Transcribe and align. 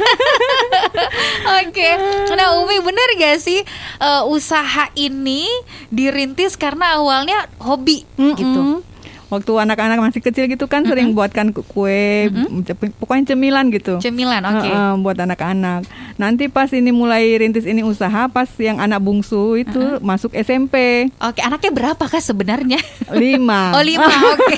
Oke, 1.58 1.90
nah 2.38 2.54
Umi 2.62 2.78
bener 2.78 3.08
gak 3.18 3.42
sih 3.42 3.66
eh, 3.98 4.22
usaha 4.30 4.86
ini 4.94 5.50
dirintis 5.90 6.54
karena 6.54 7.02
awalnya 7.02 7.50
hobi 7.58 8.06
gitu? 8.14 8.86
Waktu 9.28 9.52
anak-anak 9.58 10.00
masih 10.02 10.20
kecil 10.20 10.48
gitu 10.48 10.64
kan 10.64 10.82
sering 10.82 11.12
buatkan 11.12 11.52
ku- 11.52 11.60
kue, 11.62 12.32
cep- 12.62 12.96
pokoknya 12.96 13.28
cemilan 13.28 13.68
gitu. 13.68 13.96
Cemilan, 13.98 14.40
oke. 14.40 14.64
Heeh, 14.64 14.92
buat 14.98 15.16
anak-anak. 15.16 15.84
Nanti 16.16 16.46
pas 16.46 16.66
ini 16.70 16.88
mulai 16.90 17.36
rintis 17.36 17.62
ini 17.62 17.80
usaha, 17.80 18.24
pas 18.26 18.48
yang 18.56 18.76
anak 18.78 18.98
bungsu 18.98 19.28
itu 19.58 19.76
masuk 20.00 20.32
SMP 20.32 21.06
Oke, 21.18 21.38
anaknya 21.38 21.70
berapa 21.70 22.00
kah 22.00 22.18
sebenarnya? 22.18 22.80
lima. 23.10 23.70
Oh 23.76 23.82
lima, 23.82 24.08
oke. 24.08 24.54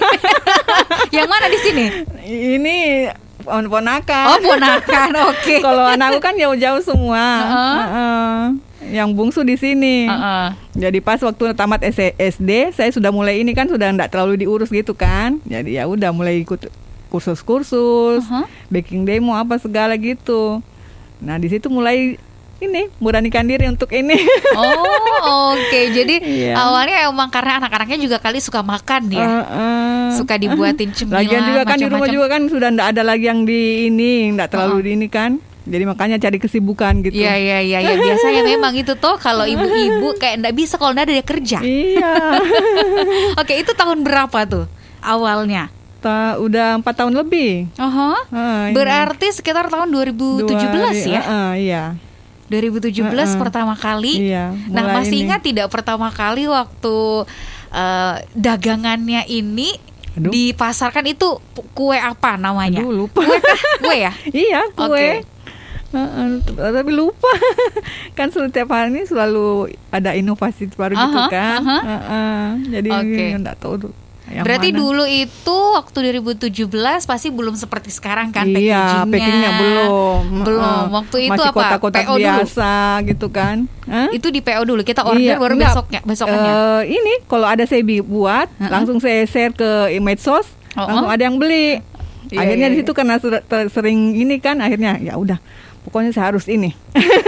yang 1.17 1.27
mana 1.27 1.47
di 1.47 1.59
sini? 1.59 1.85
Ini 2.23 2.77
pon- 3.43 3.67
ponakan. 3.67 4.25
Oh 4.29 4.39
ponakan, 4.39 5.11
oke. 5.29 5.57
Kalau 5.67 5.85
anakku 5.85 6.19
kan 6.19 6.35
jauh-jauh 6.35 6.79
semua. 6.81 7.25
Heeh. 7.43 7.75
Heeh. 7.77 8.41
Yang 8.81 9.09
bungsu 9.13 9.41
di 9.43 9.55
sini. 9.55 10.09
Heeh. 10.09 10.47
Jadi 10.75 10.99
pas 10.99 11.21
waktu 11.21 11.53
tamat 11.53 11.85
SD, 11.85 12.73
saya 12.73 12.89
sudah 12.89 13.09
mulai 13.09 13.39
ini 13.39 13.53
kan 13.53 13.65
sudah 13.65 13.89
enggak 13.89 14.09
terlalu 14.09 14.41
diurus 14.41 14.69
gitu 14.69 14.93
kan. 14.93 15.37
Jadi 15.45 15.77
ya 15.77 15.85
udah 15.85 16.11
mulai 16.11 16.41
ikut 16.41 16.73
kursus-kursus, 17.11 18.23
Uh-huh. 18.23 18.47
baking 18.69 19.03
demo 19.03 19.35
apa 19.35 19.59
segala 19.59 19.95
gitu. 19.95 20.63
Nah, 21.19 21.37
di 21.37 21.47
situ 21.47 21.67
mulai 21.67 22.17
ini 22.59 22.89
beranikan 22.97 23.43
diri 23.43 23.67
untuk 23.67 23.91
ini. 23.91 24.17
Oh, 24.55 25.53
oke. 25.53 25.81
Jadi 25.91 26.23
Iya. 26.41 26.55
awalnya 26.55 27.05
emang 27.05 27.29
karena 27.29 27.59
anak-anaknya 27.59 27.99
juga 27.99 28.17
kali 28.17 28.39
suka 28.39 28.61
makan 28.61 29.03
ya. 29.11 29.21
Heeh. 29.21 30.05
Suka 30.13 30.37
dibuatin 30.37 30.91
cemilan 30.91 31.21
Lagian 31.21 31.43
juga 31.45 31.63
kan 31.65 31.77
di 31.77 31.87
rumah 31.87 32.09
juga 32.09 32.27
kan 32.29 32.43
sudah 32.47 32.69
enggak 32.69 32.89
ada 32.93 33.03
lagi 33.03 33.25
yang 33.27 33.45
di 33.45 33.61
ini, 33.87 34.33
enggak 34.33 34.51
terlalu 34.51 34.77
Uh-uh. 34.77 34.87
di 34.87 34.91
ini 34.95 35.09
kan. 35.09 35.31
Jadi 35.71 35.85
makanya 35.87 36.19
cari 36.19 36.43
kesibukan 36.43 36.99
gitu. 37.07 37.15
Iya 37.15 37.39
iya 37.39 37.59
iya 37.63 37.79
ya. 37.79 37.95
biasanya 37.95 38.43
memang 38.43 38.75
itu 38.75 38.99
tuh 38.99 39.15
kalau 39.23 39.47
ibu-ibu 39.47 40.19
kayak 40.19 40.43
nggak 40.43 40.55
bisa 40.59 40.75
kalau 40.77 40.91
nggak 40.91 41.07
ada 41.07 41.15
dia 41.15 41.27
kerja. 41.27 41.59
Iya. 41.63 42.13
Oke 43.41 43.55
itu 43.55 43.71
tahun 43.71 44.03
berapa 44.03 44.39
tuh 44.51 44.67
awalnya? 44.99 45.71
Ta- 46.03 46.41
udah 46.43 46.83
empat 46.83 47.07
tahun 47.07 47.15
lebih. 47.15 47.71
Ini. 47.71 48.75
Berarti 48.75 49.31
sekitar 49.31 49.71
tahun 49.71 49.95
2017 49.95 50.43
Dua- 50.43 50.91
ya? 51.07 51.23
Heeh, 51.23 51.51
iya. 51.71 51.85
2017 52.51 53.07
Heeh. 53.07 53.39
pertama 53.39 53.79
kali. 53.79 54.27
Iya. 54.27 54.51
Nah 54.75 54.99
masih 54.99 55.23
ini. 55.23 55.31
ingat 55.31 55.41
tidak 55.47 55.71
pertama 55.71 56.11
kali 56.11 56.51
waktu 56.51 56.97
eh, 57.71 58.15
dagangannya 58.35 59.23
ini 59.31 59.79
Aduh. 60.19 60.35
dipasarkan 60.35 61.07
itu 61.07 61.39
kue 61.71 61.95
apa 61.95 62.35
namanya? 62.35 62.83
Aduh, 62.83 63.07
lupa. 63.07 63.23
Kue 63.23 63.39
kah? 63.39 63.61
Kue 63.79 63.97
ya? 64.03 64.13
Iya 64.35 64.67
Oke. 64.75 65.23
Kue. 65.91 65.99
Heeh, 65.99 66.27
tapi 66.73 66.91
lupa 66.91 67.31
kan 68.17 68.31
setiap 68.31 68.69
hari 68.69 68.91
ini 68.93 69.03
selalu 69.05 69.49
ada 69.89 70.13
inovasi 70.13 70.71
baru 70.71 70.95
gitu 70.95 71.19
Aha, 71.19 71.29
kan. 71.29 71.59
aha. 71.61 71.79
Heeh, 71.81 72.45
jadi 72.71 72.91
Oke. 72.97 73.25
nggak 73.39 73.57
tahu 73.59 73.75
tuh 73.81 73.95
yang 74.31 74.47
Berarti 74.47 74.71
mana. 74.71 74.79
dulu 74.79 75.05
itu 75.05 75.57
waktu 75.75 75.99
2017 76.23 76.71
pasti 77.03 77.29
belum 77.29 77.59
seperti 77.59 77.91
sekarang 77.91 78.31
kan 78.31 78.47
iya 78.47 79.03
packagingnya. 79.03 79.11
packingnya 79.11 79.51
belum 79.59 80.23
Belum. 80.47 80.63
Heeh. 80.63 80.83
Waktu 80.93 81.17
itu 81.21 81.33
masih 81.35 81.51
apa? 81.51 81.59
kotak-kotak 81.59 82.01
PO 82.01 82.15
dulu? 82.15 82.23
biasa 82.23 82.73
gitu 83.05 83.27
kan 83.29 83.57
Hah? 83.85 84.07
Itu 84.15 84.31
di 84.31 84.39
PO 84.39 84.63
dulu 84.63 84.87
kita 84.87 85.03
order 85.03 85.19
Iya, 85.19 85.35
baru 85.35 85.59
enggak. 85.59 85.75
besoknya 85.75 86.01
besoknya. 86.07 86.39
Eh, 86.47 86.83
ini 86.95 87.13
kalau 87.27 87.43
ada 87.45 87.67
saya 87.67 87.83
buat 87.83 88.47
Heeh. 88.55 88.71
langsung 88.71 89.03
saya 89.03 89.27
share 89.27 89.51
ke 89.51 89.71
medsos 89.99 90.47
Oh, 90.79 90.87
langsung 90.87 91.11
oh. 91.11 91.17
ada 91.19 91.27
yang 91.27 91.35
beli 91.35 91.83
Iya, 92.31 92.39
akhirnya 92.39 92.71
iya, 92.71 92.73
di 92.73 92.79
iya. 92.79 92.87
situ 92.87 92.93
karena 92.95 93.19
sering 93.67 94.15
ini 94.15 94.39
kan 94.39 94.63
akhirnya 94.63 94.95
ya 95.03 95.19
udah 95.19 95.43
pokoknya 95.81 96.13
saya 96.13 96.29
harus 96.29 96.45
ini 96.45 96.77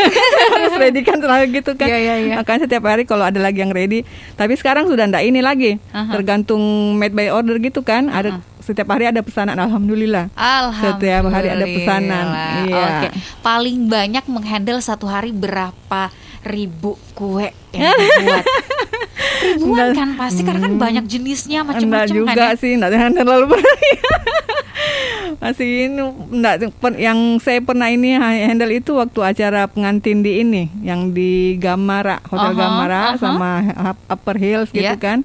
harus 0.52 0.74
ready 0.76 1.00
kan 1.00 1.16
selalu 1.16 1.56
gitu 1.56 1.72
kan 1.72 1.88
Iya, 1.88 1.98
iya, 1.98 2.14
iya. 2.20 2.34
makanya 2.36 2.68
setiap 2.68 2.84
hari 2.84 3.02
kalau 3.02 3.24
ada 3.24 3.36
lagi 3.36 3.60
yang 3.60 3.70
ready 3.70 4.04
tapi 4.34 4.54
sekarang 4.54 4.86
sudah 4.86 5.04
ndak 5.04 5.22
ini 5.22 5.40
lagi 5.40 5.80
Aha. 5.90 6.12
tergantung 6.12 6.60
made 6.94 7.12
by 7.12 7.28
order 7.28 7.56
gitu 7.56 7.80
kan 7.80 8.06
ada 8.06 8.38
setiap 8.58 8.86
hari 8.88 9.08
ada 9.08 9.20
pesanan 9.20 9.56
alhamdulillah 9.56 10.30
Alhamdulillah. 10.32 10.94
Setiap 10.94 11.24
hari 11.28 11.48
ada 11.50 11.66
pesanan, 11.66 12.26
iya. 12.62 12.78
Oke. 12.78 13.08
Paling 13.42 13.90
banyak 13.90 14.24
menghandle 14.30 14.78
satu 14.78 15.10
hari 15.10 15.34
berapa 15.34 16.14
ribu 16.42 16.94
kue 17.12 17.50
yang 17.74 17.90
dibuat? 17.98 18.44
Ribuan 19.42 19.88
kan 19.92 20.08
pasti 20.14 20.46
karena 20.46 20.62
kan 20.62 20.78
banyak 20.78 21.04
jenisnya 21.06 21.66
Enggak 21.66 21.82
macam-macam 21.82 22.14
juga 22.14 22.44
kan. 22.54 22.54
sih, 22.54 22.70
enggak 22.78 22.90
terlalu 23.18 23.46
berani. 23.50 23.90
Masih 25.38 25.68
ini 25.86 26.02
enggak 26.30 26.54
yang 26.96 27.18
saya 27.38 27.60
pernah 27.60 27.86
ini 27.86 28.12
handle 28.16 28.68
itu 28.70 28.92
waktu 28.92 29.20
acara 29.22 29.64
pengantin 29.64 30.20
di 30.20 30.40
ini 30.40 30.62
yang 30.80 31.10
di 31.10 31.56
Gamara, 31.56 32.20
Hotel 32.24 32.52
Aha, 32.52 32.58
Gamara 32.58 33.02
aha. 33.08 33.16
sama 33.16 33.50
Upper 34.06 34.36
Hills 34.36 34.68
gitu 34.68 34.84
Iya. 34.84 34.96
kan. 34.96 35.22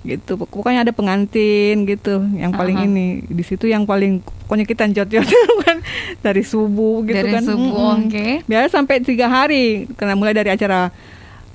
Gitu. 0.00 0.36
Pokoknya 0.36 0.84
ada 0.84 0.92
pengantin 0.92 1.84
gitu 1.84 2.20
yang 2.34 2.52
paling 2.52 2.76
Aha. 2.76 2.84
ini. 2.84 3.06
Di 3.24 3.40
situ 3.40 3.64
yang 3.64 3.84
paling 3.84 4.20
pokoknya 4.20 4.64
kita 4.64 4.84
jot-jot 4.86 5.24
kan 5.64 5.80
dari 6.20 6.42
subuh 6.42 7.00
gitu 7.02 7.16
Dari 7.18 7.30
kan. 7.30 7.42
subuh, 7.42 7.96
Mm-mm. 7.96 8.08
oke. 8.08 8.26
Biasa 8.44 8.66
sampai 8.74 9.00
tiga 9.00 9.26
hari 9.26 9.88
karena 9.94 10.12
mulai 10.12 10.32
dari 10.32 10.50
acara 10.50 10.92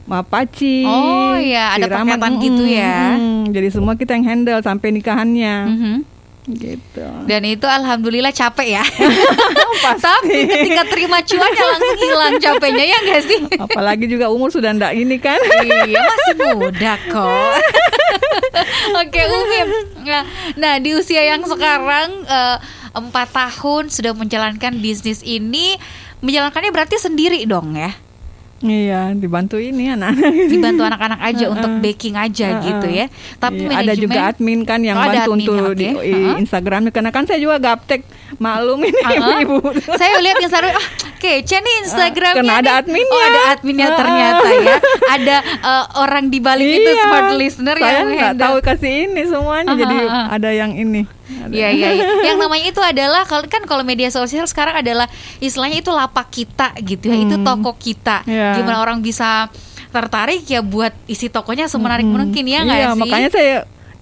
Mapaci, 0.04 0.82
Oh, 0.82 1.38
iya, 1.38 1.78
ada 1.78 1.86
siraman, 1.86 2.18
paketan 2.18 2.34
gitu 2.42 2.64
ya. 2.66 3.14
mm-mm. 3.14 3.54
Jadi 3.54 3.68
semua 3.70 3.94
kita 3.94 4.18
yang 4.18 4.26
handle 4.26 4.58
sampai 4.60 4.90
nikahannya, 4.90 5.56
Mhm. 5.70 5.96
Gitu. 6.56 7.06
Dan 7.30 7.42
itu 7.46 7.68
alhamdulillah 7.68 8.34
capek 8.34 8.82
ya. 8.82 8.84
Tapi 10.06 10.48
ketika 10.50 10.84
terima 10.90 11.22
cuannya 11.22 11.64
langsung 11.76 12.00
hilang 12.00 12.36
capeknya 12.40 12.86
ya 12.86 12.98
enggak 13.04 13.22
sih? 13.28 13.40
Apalagi 13.58 14.06
juga 14.10 14.32
umur 14.34 14.50
sudah 14.50 14.74
ndak 14.74 14.94
ini 14.98 15.18
kan. 15.22 15.38
iya 15.66 16.00
masih 16.02 16.36
muda 16.58 16.94
kok. 17.10 17.54
Oke 19.02 19.22
Umi. 19.22 19.60
Nah, 20.08 20.24
nah 20.58 20.74
di 20.82 20.98
usia 20.98 21.22
yang 21.22 21.46
sekarang 21.46 22.26
eh, 22.26 22.58
empat 22.96 23.30
tahun 23.30 23.94
sudah 23.94 24.18
menjalankan 24.18 24.82
bisnis 24.82 25.22
ini, 25.22 25.78
menjalankannya 26.26 26.72
berarti 26.74 26.98
sendiri 26.98 27.46
dong 27.46 27.78
ya? 27.78 27.94
Iya, 28.62 29.12
dibantu 29.12 29.56
ini 29.56 29.88
anak-anak. 29.90 30.32
Dibantu 30.46 30.82
anak-anak 30.84 31.20
aja 31.22 31.40
Heeh. 31.44 31.54
untuk 31.54 31.72
baking 31.80 32.16
aja 32.16 32.48
Heeh. 32.50 32.64
gitu 32.66 32.88
ya. 32.90 33.06
Tapi 33.36 33.56
Iya, 33.58 33.70
manajemen 33.70 33.86
ada 33.86 33.94
juga 33.96 34.20
admin 34.28 34.60
kan 34.62 34.80
yang 34.80 34.96
Oh, 34.96 35.06
bantu 35.06 35.32
untuk 35.34 35.54
oke. 35.66 35.76
di 35.76 35.86
i- 35.86 35.96
Heeh. 35.96 36.36
Instagramnya 36.40 36.90
karena 36.90 37.10
kan 37.10 37.24
saya 37.24 37.38
juga 37.38 37.56
gaptek 37.58 38.04
maklum 38.36 38.84
ini 38.84 39.00
ibu-ibu. 39.16 39.58
Saya 39.92 40.20
lihat 40.20 40.38
Instagram 40.40 40.74
ah 40.74 40.88
Oke, 41.20 41.44
Ceni 41.44 41.84
Instagramnya 41.84 42.40
Karena 42.40 42.54
ada 42.56 42.72
nih- 42.72 42.80
adminnya. 42.80 43.12
Oh, 43.12 43.22
ada 43.22 43.42
adminnya 43.52 43.88
ternyata 43.94 44.48
ya. 44.50 44.76
Ada 45.10 45.36
eh, 45.44 45.86
orang 45.98 46.26
di 46.28 46.40
balik 46.40 46.64
itu 46.66 46.90
Iya, 46.90 47.04
smart 47.04 47.30
listener 47.36 47.76
saya 47.76 47.92
yang 47.94 48.08
nggak 48.10 48.36
tahu 48.36 48.56
kasih 48.62 48.94
ini 49.06 49.22
semuanya 49.24 49.74
jadi 49.74 49.98
ada 50.30 50.50
yang 50.50 50.72
ini 50.74 51.04
Iya 51.48 51.70
iya. 51.70 51.90
iya. 51.94 52.06
Yang 52.28 52.38
namanya 52.40 52.66
itu 52.68 52.82
adalah 52.82 53.22
kalau 53.24 53.46
kan 53.46 53.64
kalau 53.64 53.82
media 53.82 54.10
sosial 54.10 54.44
sekarang 54.44 54.76
adalah 54.76 55.06
istilahnya 55.38 55.80
itu 55.80 55.90
lapak 55.90 56.28
kita 56.28 56.74
gitu 56.82 57.06
ya. 57.06 57.18
Itu 57.20 57.36
Hmm. 57.36 57.46
toko 57.46 57.72
kita. 57.74 58.26
Iya. 58.26 58.58
Gimana 58.58 58.80
orang 58.80 59.00
bisa 59.00 59.48
tertarik 59.90 60.44
ya 60.44 60.62
buat 60.62 60.94
isi 61.06 61.28
tokonya 61.28 61.66
semenarik 61.66 62.04
Mm-mm. 62.04 62.30
mungkin 62.30 62.46
ya 62.46 62.62
nggak 62.62 62.78
iya 62.78 62.90
sih? 62.90 63.00
makanya 63.00 63.30
saya 63.32 63.56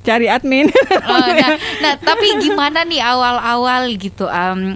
cari 0.03 0.27
admin 0.27 0.67
Oh, 1.01 1.27
nah, 1.29 1.55
nah, 1.83 1.93
tapi 1.95 2.27
gimana 2.37 2.83
nih 2.83 2.99
awal-awal 2.99 3.87
gitu? 3.93 4.27
em, 4.27 4.75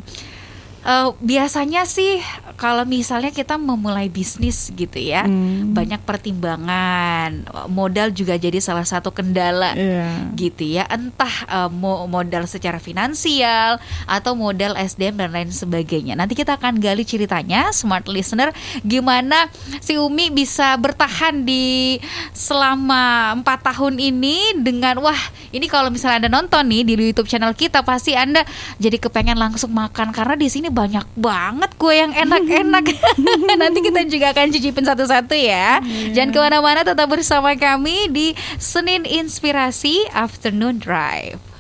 eh, 0.84 1.08
biasanya 1.18 1.84
sih 1.84 2.20
kalau 2.56 2.84
misalnya 2.84 3.30
kita 3.30 3.56
memulai 3.56 4.08
bisnis 4.08 4.70
gitu 4.70 4.98
ya, 4.98 5.24
Hmm. 5.24 5.72
banyak 5.72 6.02
pertimbangan, 6.02 7.32
modal 7.68 8.10
juga 8.10 8.36
jadi 8.36 8.58
salah 8.58 8.84
satu 8.84 9.10
kendala. 9.10 9.74
Iya. 9.74 10.34
gitu 10.34 10.64
ya 10.66 10.88
entah 10.88 11.32
mo- 11.70 12.06
modal 12.06 12.44
secara 12.44 12.78
finansial 12.78 13.78
atau 14.06 14.34
modal 14.34 14.74
SDM 14.76 15.16
dan 15.16 15.30
lain 15.30 15.50
sebagainya 15.50 16.14
nanti 16.14 16.34
kita 16.34 16.58
akan 16.58 16.78
gali 16.78 17.04
ceritanya 17.04 17.70
smart 17.72 18.08
listener 18.08 18.50
gimana 18.82 19.52
si 19.78 19.96
Umi 19.96 20.30
bisa 20.30 20.74
bertahan 20.76 21.44
di 21.44 22.00
selama 22.32 23.04
empat 23.34 23.62
tahun 23.64 24.02
ini 24.02 24.58
dengan 24.58 24.98
wah 25.00 25.20
ini 25.52 25.68
kalau 25.68 25.88
misalnya 25.88 26.26
anda 26.26 26.32
nonton 26.32 26.64
nih 26.66 26.82
di 26.84 26.94
YouTube 26.96 27.28
channel 27.28 27.54
kita 27.54 27.84
pasti 27.84 28.12
anda 28.14 28.42
jadi 28.78 28.98
kepengen 28.98 29.38
langsung 29.38 29.70
makan 29.70 30.10
karena 30.10 30.34
di 30.34 30.48
sini 30.48 30.71
banyak 30.72 31.06
banget 31.20 31.72
kue 31.76 31.94
yang 32.00 32.16
enak-enak 32.16 32.86
nanti 33.62 33.80
kita 33.84 34.08
juga 34.08 34.32
akan 34.32 34.50
cicipin 34.56 34.88
satu-satu 34.88 35.36
ya 35.36 35.84
jangan 36.16 36.32
ke 36.32 36.40
mana-mana 36.40 36.82
tetap 36.88 37.12
bersama 37.12 37.54
kami 37.60 38.08
di 38.10 38.34
Senin 38.56 39.04
Inspirasi 39.04 40.08
Afternoon 40.16 40.80
Drive. 40.80 41.52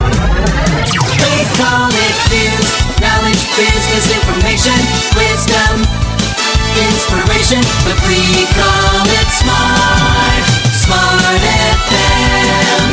They 0.00 1.44
call 1.60 1.92
it 1.92 2.16
news, 2.32 2.68
knowledge, 3.00 3.44
business 3.52 4.06
information, 4.08 4.80
wisdom, 5.12 5.84
inspiration. 6.76 7.60
But 7.84 7.98
we 8.08 8.48
call 8.56 9.04
it 9.04 9.28
smart, 9.36 10.44
smart 10.72 11.42
FM. 11.92 12.86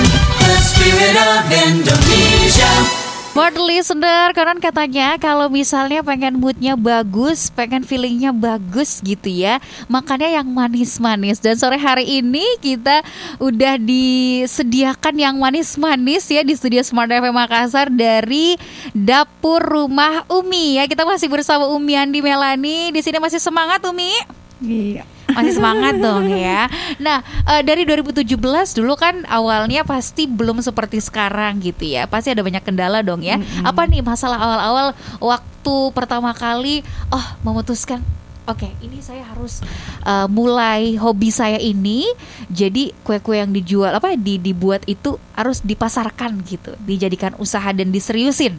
The 0.44 0.58
spirit 0.60 1.16
of 1.16 1.48
Indonesia. 1.48 2.97
Smart 3.38 3.54
listener, 3.54 4.34
konon 4.34 4.57
katanya 4.57 5.13
kalau 5.22 5.45
misalnya 5.45 6.01
pengen 6.01 6.42
moodnya 6.42 6.74
bagus, 6.74 7.54
pengen 7.54 7.86
feelingnya 7.86 8.34
bagus 8.34 8.98
gitu 9.06 9.30
ya, 9.30 9.62
makannya 9.86 10.42
yang 10.42 10.50
manis-manis. 10.50 11.38
Dan 11.38 11.54
sore 11.54 11.78
hari 11.78 12.18
ini 12.18 12.42
kita 12.66 13.06
udah 13.38 13.78
disediakan 13.78 15.22
yang 15.22 15.38
manis-manis 15.38 16.25
ya 16.34 16.42
di 16.42 16.57
studio 16.57 16.81
Smart 16.81 17.13
FM 17.13 17.38
Makassar 17.38 17.94
dari 17.94 18.57
dapur 18.98 19.62
rumah 19.62 20.25
Umi 20.33 20.81
ya. 20.81 20.90
Kita 20.90 21.06
masih 21.06 21.30
bersama 21.30 21.69
Umi 21.69 21.94
Andi 21.94 22.25
Melani. 22.25 22.90
Di 22.90 23.06
sini 23.06 23.22
masih 23.22 23.38
semangat 23.38 23.86
Umi. 23.86 24.18
Iya. 24.66 25.17
Masih 25.38 25.54
semangat 25.54 25.95
dong 26.01 26.25
ya. 26.34 26.66
Nah, 26.98 27.22
eh, 27.45 27.62
dari 27.62 27.86
2017 27.86 28.74
dulu 28.74 28.98
kan 28.98 29.22
awalnya 29.30 29.86
pasti 29.86 30.25
belum 30.25 30.60
seperti 30.66 30.98
sekarang 30.98 31.62
gitu 31.62 31.86
ya. 31.86 32.10
Pasti 32.10 32.34
ada 32.34 32.42
banyak 32.42 32.66
kendala 32.66 33.06
dong 33.06 33.22
ya. 33.22 33.38
Apa 33.62 33.86
nih 33.86 34.01
masalah 34.01 34.42
awal-awal 34.42 34.88
waktu 35.22 35.75
pertama 35.94 36.34
kali 36.34 36.81
oh 37.13 37.25
memutuskan 37.45 38.01
Oke, 38.48 38.72
ini 38.80 39.04
saya 39.04 39.28
harus 39.28 39.60
eh, 40.07 40.28
mulai 40.31 40.95
hobi 40.95 41.36
saya 41.36 41.60
ini. 41.60 42.07
Jadi 42.48 42.95
kue-kue 43.04 43.44
yang 43.44 43.51
dijual 43.51 43.92
apa 43.92 44.16
di 44.16 44.40
dibuat 44.40 44.88
itu 44.88 45.19
harus 45.36 45.60
dipasarkan 45.60 46.48
gitu, 46.48 46.72
dijadikan 46.88 47.36
usaha 47.44 47.75
dan 47.75 47.92
diseriusin. 47.92 48.56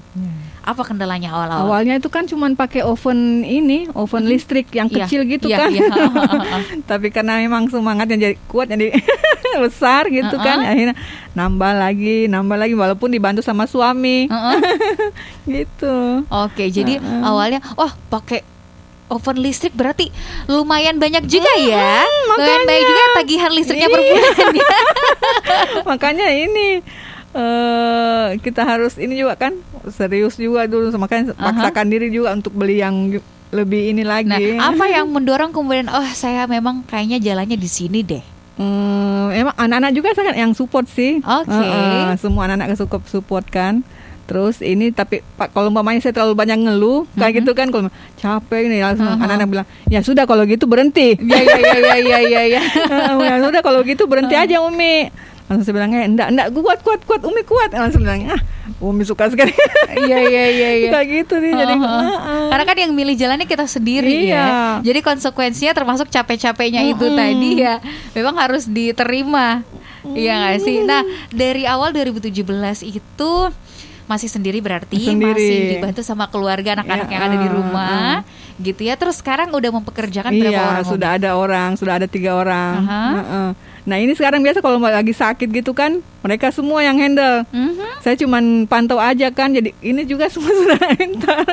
Apa 0.68 0.84
kendalanya 0.84 1.32
awal-awal? 1.32 1.64
Awalnya 1.64 1.96
itu 1.96 2.06
kan 2.06 2.22
cuman 2.22 2.52
pakai 2.52 2.84
oven 2.84 3.40
ini, 3.40 3.88
oven 3.90 4.28
listrik 4.28 4.68
yang 4.70 4.86
Iya, 4.86 5.08
kecil 5.08 5.24
gitu 5.24 5.48
iya, 5.48 5.56
kan. 5.58 5.70
iya. 5.72 5.88
Tapi 6.90 7.08
karena 7.08 7.40
memang 7.40 7.66
semangatnya 7.66 8.20
jadi 8.20 8.36
kuat 8.44 8.68
jadi 8.68 8.92
besar 9.64 10.06
gitu 10.06 10.36
kan, 10.36 10.60
Uh-uh. 10.60 10.68
akhirnya 10.68 10.96
nambah 11.32 11.72
lagi, 11.72 12.28
nambah 12.28 12.54
lagi 12.54 12.74
walaupun 12.74 13.08
dibantu 13.08 13.40
sama 13.40 13.64
suami. 13.64 14.28
Heeh. 14.28 14.58
gitu. 15.56 16.28
Oke, 16.28 16.68
jadi 16.68 17.00
Heeh. 17.00 17.22
awalnya 17.24 17.64
wah 17.72 17.96
pakai 18.06 18.44
oven 19.08 19.40
listrik 19.40 19.72
berarti 19.72 20.12
lumayan 20.46 21.00
banyak 21.00 21.24
juga 21.24 21.48
ya. 21.56 22.04
Lumayan 22.28 22.28
makanya. 22.28 22.68
banyak 22.68 22.84
juga 22.84 23.02
tagihan 23.16 23.50
listriknya 23.50 23.88
per 23.88 24.00
Iya. 24.00 24.12
bulan 24.12 24.48
ya. 24.52 24.68
Makanya 25.86 26.28
ini 26.28 26.84
eh 27.32 28.28
kita 28.40 28.64
harus 28.64 28.96
ini 28.96 29.16
juga 29.16 29.36
kan 29.36 29.52
serius 29.88 30.36
juga 30.36 30.64
dulu 30.64 30.88
makanya 30.96 31.36
Aha. 31.36 31.52
paksakan 31.52 31.86
diri 31.88 32.08
juga 32.08 32.32
untuk 32.32 32.52
beli 32.52 32.80
yang 32.80 33.20
lebih 33.48 33.96
ini 33.96 34.04
lagi. 34.04 34.56
Nah, 34.56 34.72
apa 34.72 34.84
yang 34.94 35.08
mendorong 35.08 35.52
kemudian 35.52 35.88
oh 35.88 36.04
saya 36.12 36.44
memang 36.44 36.84
kayaknya 36.84 37.16
jalannya 37.18 37.56
di 37.56 37.68
sini 37.68 38.04
deh. 38.04 38.24
Hmm, 38.58 39.30
emang 39.30 39.54
anak-anak 39.54 39.92
juga 39.94 40.12
sangat 40.12 40.34
yang 40.34 40.52
support 40.52 40.90
sih. 40.90 41.22
Oke. 41.22 41.52
Heeh, 41.52 42.12
semua 42.18 42.50
anak-anak 42.50 42.76
suka 42.76 42.98
support 43.06 43.46
kan. 43.46 43.80
Terus 44.28 44.60
ini 44.60 44.92
tapi 44.92 45.24
Pak 45.24 45.56
kalau 45.56 45.72
umpamanya 45.72 46.04
saya 46.04 46.12
terlalu 46.12 46.36
banyak 46.36 46.60
ngeluh 46.60 47.08
kayak 47.16 47.40
gitu 47.40 47.56
kan 47.56 47.72
kalau 47.72 47.88
capek 48.20 48.68
nih 48.68 48.84
langsung 48.84 49.08
Mhm. 49.08 49.24
anak-anak 49.24 49.48
bilang 49.48 49.66
ya 49.88 50.04
sudah 50.04 50.28
kalau 50.28 50.44
gitu 50.44 50.68
berhenti. 50.68 51.16
Iya 51.22 51.40
iya 51.40 51.56
iya 51.56 51.96
iya 51.96 52.18
iya 52.20 52.42
iya. 52.44 52.60
ya 53.16 53.34
sudah 53.40 53.64
kalau 53.64 53.80
gitu 53.80 54.04
berhenti 54.04 54.36
aja 54.36 54.60
Umi. 54.60 55.08
Langsung 55.48 55.64
saya 55.64 55.74
bilang 55.74 55.90
eh 55.90 56.04
enggak 56.04 56.28
enggak 56.28 56.48
kuat 56.52 56.80
kuat 56.84 57.00
kuat 57.02 57.20
Umi 57.24 57.42
kuat. 57.42 57.72
Langsung 57.72 58.04
bilang 58.04 58.20
ah 58.28 58.40
Umi 58.78 59.02
suka 59.02 59.26
sekali. 59.26 59.50
Iya 59.98 60.18
iya 60.28 60.44
iya 60.46 60.70
iya. 60.78 60.88
kayak 60.92 61.06
gitu 61.24 61.40
nih 61.40 61.52
jadi. 61.52 61.74
Heeh. 61.74 62.04
heeh. 62.04 62.46
Karena 62.52 62.64
kan 62.64 62.76
yang 62.76 62.92
milih 62.92 63.16
jalannya 63.16 63.48
kita 63.48 63.64
sendiri 63.64 64.28
Iya. 64.28 64.36
ya. 64.36 64.56
Jadi 64.84 65.00
konsekuensinya 65.00 65.72
termasuk 65.72 66.06
capek-capeknya 66.08 66.84
itu 66.86 67.02
Mm-mm. 67.02 67.16
tadi 67.16 67.50
ya 67.58 67.80
memang 68.12 68.36
harus 68.36 68.68
diterima. 68.68 69.64
Iya 70.04 70.32
nggak 70.38 70.56
sih? 70.62 70.76
Nah, 70.84 71.02
dari 71.28 71.66
awal 71.66 71.90
2017 71.90 72.30
itu 72.86 73.32
masih 74.08 74.28
sendiri 74.30 74.64
berarti 74.64 74.96
Sendiri. 74.96 75.36
masih 75.36 75.58
dibantu 75.76 76.00
sama 76.00 76.24
keluarga 76.32 76.80
anak-anak 76.80 77.08
Ya, 77.08 77.12
yang 77.12 77.22
ada 77.28 77.36
di 77.36 77.44
ah, 77.44 77.52
rumah 77.52 78.12
gitu 78.60 78.86
ya. 78.86 78.94
Terus 78.98 79.22
sekarang 79.22 79.50
udah 79.54 79.70
mempekerjakan 79.70 80.34
berapa 80.34 80.52
iya, 80.52 80.68
orang? 80.68 80.84
Om? 80.86 80.92
sudah 80.92 81.10
ada 81.16 81.30
orang, 81.34 81.70
sudah 81.78 81.94
ada 81.98 82.06
tiga 82.10 82.36
orang. 82.36 82.74
Aha. 82.84 83.02
Heeh. 83.14 83.48
Nah 83.88 83.96
ini 83.96 84.12
sekarang 84.12 84.44
biasa 84.44 84.60
kalau 84.60 84.76
lagi 84.76 85.16
sakit 85.16 85.48
gitu 85.48 85.72
kan, 85.72 86.04
mereka 86.20 86.52
semua 86.52 86.84
yang 86.84 87.00
handle. 87.00 87.48
Mhm. 87.48 88.04
Saya 88.04 88.20
cuman 88.20 88.68
pantau 88.68 89.00
aja 89.00 89.32
kan, 89.32 89.48
jadi 89.56 89.72
ini 89.80 90.04
juga 90.04 90.28
semua 90.28 90.52
sudah 90.60 90.80
entar. 91.00 91.48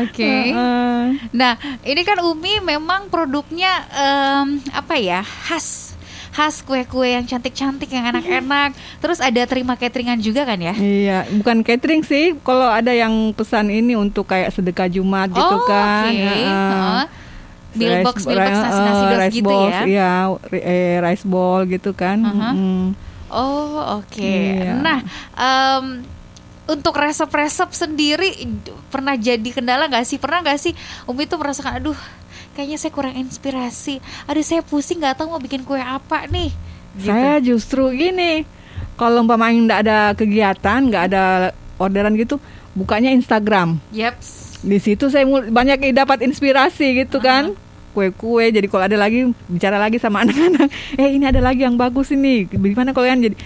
Oke. 0.00 0.54
Heeh. 0.54 1.02
Nah, 1.36 1.60
ini 1.84 2.02
kan 2.08 2.16
Umi 2.24 2.64
memang 2.64 3.12
produknya 3.12 3.84
em, 3.92 4.64
apa 4.72 4.96
ya 4.96 5.20
khas 5.20 5.97
khas 6.38 6.62
kue-kue 6.62 7.18
yang 7.18 7.26
cantik-cantik 7.26 7.90
yang 7.90 8.14
enak-enak. 8.14 8.70
Terus 9.02 9.18
ada 9.18 9.42
terima 9.42 9.74
cateringan 9.74 10.22
juga 10.22 10.46
kan 10.46 10.54
ya? 10.54 10.70
Iya, 10.78 11.18
bukan 11.34 11.66
catering 11.66 12.06
sih. 12.06 12.38
Kalau 12.46 12.70
ada 12.70 12.94
yang 12.94 13.34
pesan 13.34 13.74
ini 13.74 13.98
untuk 13.98 14.30
kayak 14.30 14.54
sedekah 14.54 14.86
Jumat 14.86 15.34
gitu 15.34 15.56
oh, 15.58 15.66
kan. 15.66 16.14
Oke. 16.14 16.22
heeh. 16.22 16.46
Heeh. 16.46 17.04
Meal 17.74 17.90
Rice- 18.00 18.06
box, 18.06 18.16
meal 18.22 18.38
box 18.38 18.54
ri- 18.54 18.64
nasi-nasi 18.64 19.04
rice 19.18 19.34
gitu 19.34 19.50
balls, 19.50 19.74
ya. 19.74 19.82
Iya, 19.84 20.12
eh, 20.62 20.96
rice 21.02 21.26
ball 21.26 21.60
gitu 21.66 21.90
kan. 21.90 22.18
Aha. 22.22 22.50
Mm. 22.54 22.86
Oh, 23.28 24.00
oke. 24.00 24.22
Iya. 24.22 24.78
Nah, 24.78 24.98
em, 25.36 26.06
untuk 26.68 26.94
resep-resep 26.94 27.72
sendiri 27.72 28.46
pernah 28.92 29.16
jadi 29.18 29.50
kendala 29.50 29.88
nggak 29.88 30.04
sih? 30.04 30.20
Pernah 30.20 30.44
nggak 30.44 30.60
sih 30.60 30.72
Umi 31.08 31.24
tuh 31.24 31.40
merasakan 31.40 31.80
aduh, 31.82 31.98
kayaknya 32.58 32.74
saya 32.82 32.90
kurang 32.90 33.14
inspirasi. 33.14 34.02
Aduh, 34.26 34.42
saya 34.42 34.66
pusing 34.66 34.98
nggak 34.98 35.22
tahu 35.22 35.30
mau 35.30 35.38
bikin 35.38 35.62
kue 35.62 35.78
apa 35.78 36.26
nih. 36.26 36.50
Gitu. 36.98 37.06
Saya 37.06 37.38
justru 37.38 37.94
gini, 37.94 38.42
kalau 38.98 39.22
umpamanya 39.22 39.58
nggak 39.62 39.80
ada 39.86 39.98
kegiatan, 40.18 40.80
nggak 40.90 41.04
ada 41.14 41.54
orderan 41.78 42.18
gitu, 42.18 42.42
bukanya 42.74 43.14
Instagram. 43.14 43.78
Yeps. 43.94 44.58
Di 44.58 44.82
situ 44.82 45.06
saya 45.06 45.22
banyak 45.30 45.94
dapat 45.94 46.26
inspirasi 46.26 47.06
gitu 47.06 47.22
kan. 47.22 47.54
Kue-kue, 47.94 48.50
jadi 48.50 48.66
kalau 48.66 48.90
ada 48.90 48.98
lagi 48.98 49.30
bicara 49.46 49.78
lagi 49.78 50.02
sama 50.02 50.20
anak-anak, 50.26 50.66
eh 50.98 51.14
ini 51.14 51.30
ada 51.30 51.38
lagi 51.38 51.62
yang 51.62 51.78
bagus 51.78 52.10
ini, 52.10 52.50
gimana 52.50 52.90
kalau 52.90 53.06
yang 53.06 53.22
jadi 53.22 53.38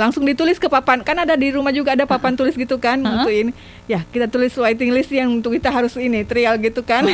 langsung 0.00 0.24
ditulis 0.24 0.56
ke 0.56 0.64
papan, 0.64 1.04
kan 1.04 1.12
ada 1.20 1.36
di 1.36 1.52
rumah 1.52 1.68
juga 1.68 1.92
ada 1.92 2.08
papan 2.08 2.32
tulis 2.32 2.56
gitu 2.56 2.80
kan 2.80 2.96
untuk 3.04 3.28
ini, 3.28 3.52
ya 3.84 4.00
kita 4.08 4.32
tulis 4.32 4.56
waiting 4.56 4.96
list 4.96 5.12
yang 5.12 5.28
untuk 5.28 5.52
kita 5.52 5.68
harus 5.68 5.92
ini 6.00 6.24
trial 6.24 6.56
gitu 6.56 6.80
kan. 6.80 7.04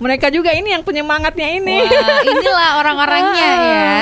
Mereka 0.00 0.32
juga 0.32 0.56
ini 0.56 0.72
yang 0.72 0.80
penyemangatnya 0.80 1.60
ini. 1.60 1.84
Wah, 1.84 2.24
inilah 2.24 2.70
orang-orangnya 2.80 3.50
ya. 3.68 4.00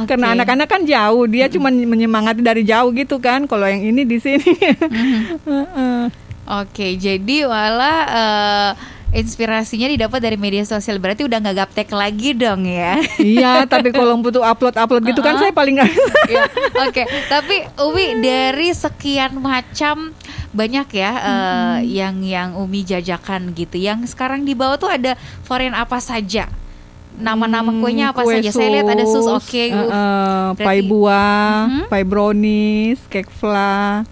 Oke. 0.00 0.16
Karena 0.16 0.32
anak-anak 0.32 0.64
kan 0.64 0.82
jauh, 0.88 1.28
dia 1.28 1.52
cuma 1.52 1.68
menyemangati 1.68 2.40
dari 2.40 2.64
jauh 2.64 2.88
gitu 2.96 3.20
kan. 3.20 3.44
Kalau 3.44 3.68
yang 3.68 3.84
ini 3.84 4.08
di 4.08 4.16
sini. 4.16 4.52
Mhm. 4.88 5.20
Heeh. 5.52 6.02
Oke, 6.44 7.00
jadi 7.00 7.48
malah 7.48 7.98
eh, 8.04 8.70
inspirasinya 9.14 9.86
didapat 9.86 10.18
dari 10.18 10.34
media 10.34 10.62
sosial 10.62 10.98
berarti 10.98 11.22
udah 11.22 11.38
nggak 11.38 11.56
gaptek 11.56 11.88
lagi 11.88 12.34
dong 12.34 12.66
ya. 12.66 12.98
iya, 13.16 13.62
tapi 13.64 13.88
kalau 13.90 14.18
butuh 14.18 14.42
upload-upload 14.42 15.06
gitu 15.06 15.20
kan 15.20 15.34
Uh-uh. 15.34 15.40
saya 15.40 15.52
paling 15.52 15.78
nggak 15.78 15.92
Ya, 16.26 16.42
Oke, 16.82 17.02
tapi 17.28 17.62
Umi 17.78 18.18
dari 18.18 18.72
sekian 18.72 19.36
macam 19.36 20.10
banyak 20.50 20.88
ya 20.90 21.10
eh, 21.14 21.78
yang 21.92 22.18
yang 22.20 22.56
Umi 22.56 22.82
jajakan 22.82 23.52
gitu. 23.52 23.76
Yang 23.76 24.10
sekarang 24.10 24.42
di 24.42 24.52
bawah 24.52 24.74
tuh 24.76 24.88
ada 24.88 25.14
varian 25.42 25.72
apa 25.72 25.98
saja? 25.98 26.48
Nama-nama 27.14 27.70
Hmm, 27.70 27.78
kuenya 27.78 28.10
apa 28.10 28.22
kue 28.22 28.34
saja? 28.34 28.50
Saya 28.50 28.68
lihat 28.72 28.88
ada 28.88 29.04
sus, 29.04 29.22
oke. 29.22 29.46
eh, 29.54 29.70
eh, 29.70 29.78
Berarti- 29.78 30.58
pai 30.58 30.80
buah, 30.82 31.54
Mhm. 31.64 31.84
pai 31.86 32.02
brownies, 32.02 32.98
cake 33.06 33.30
fla, 33.30 34.02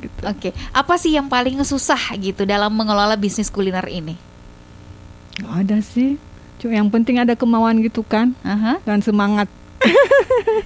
gitu. 0.00 0.20
Oke, 0.24 0.50
apa 0.72 0.94
sih 0.96 1.12
yang 1.14 1.28
paling 1.28 1.60
susah 1.62 2.00
gitu 2.16 2.48
dalam 2.48 2.72
mengelola 2.72 3.14
bisnis 3.14 3.52
kuliner 3.52 3.84
ini? 3.88 4.16
Nggak 5.40 5.56
ada 5.68 5.78
sih. 5.84 6.16
Cuma 6.62 6.78
yang 6.78 6.88
penting 6.88 7.18
ada 7.18 7.34
kemauan 7.34 7.82
gitu 7.82 8.06
kan 8.06 8.32
Aha. 8.46 8.78
dan 8.86 9.02
semangat. 9.02 9.50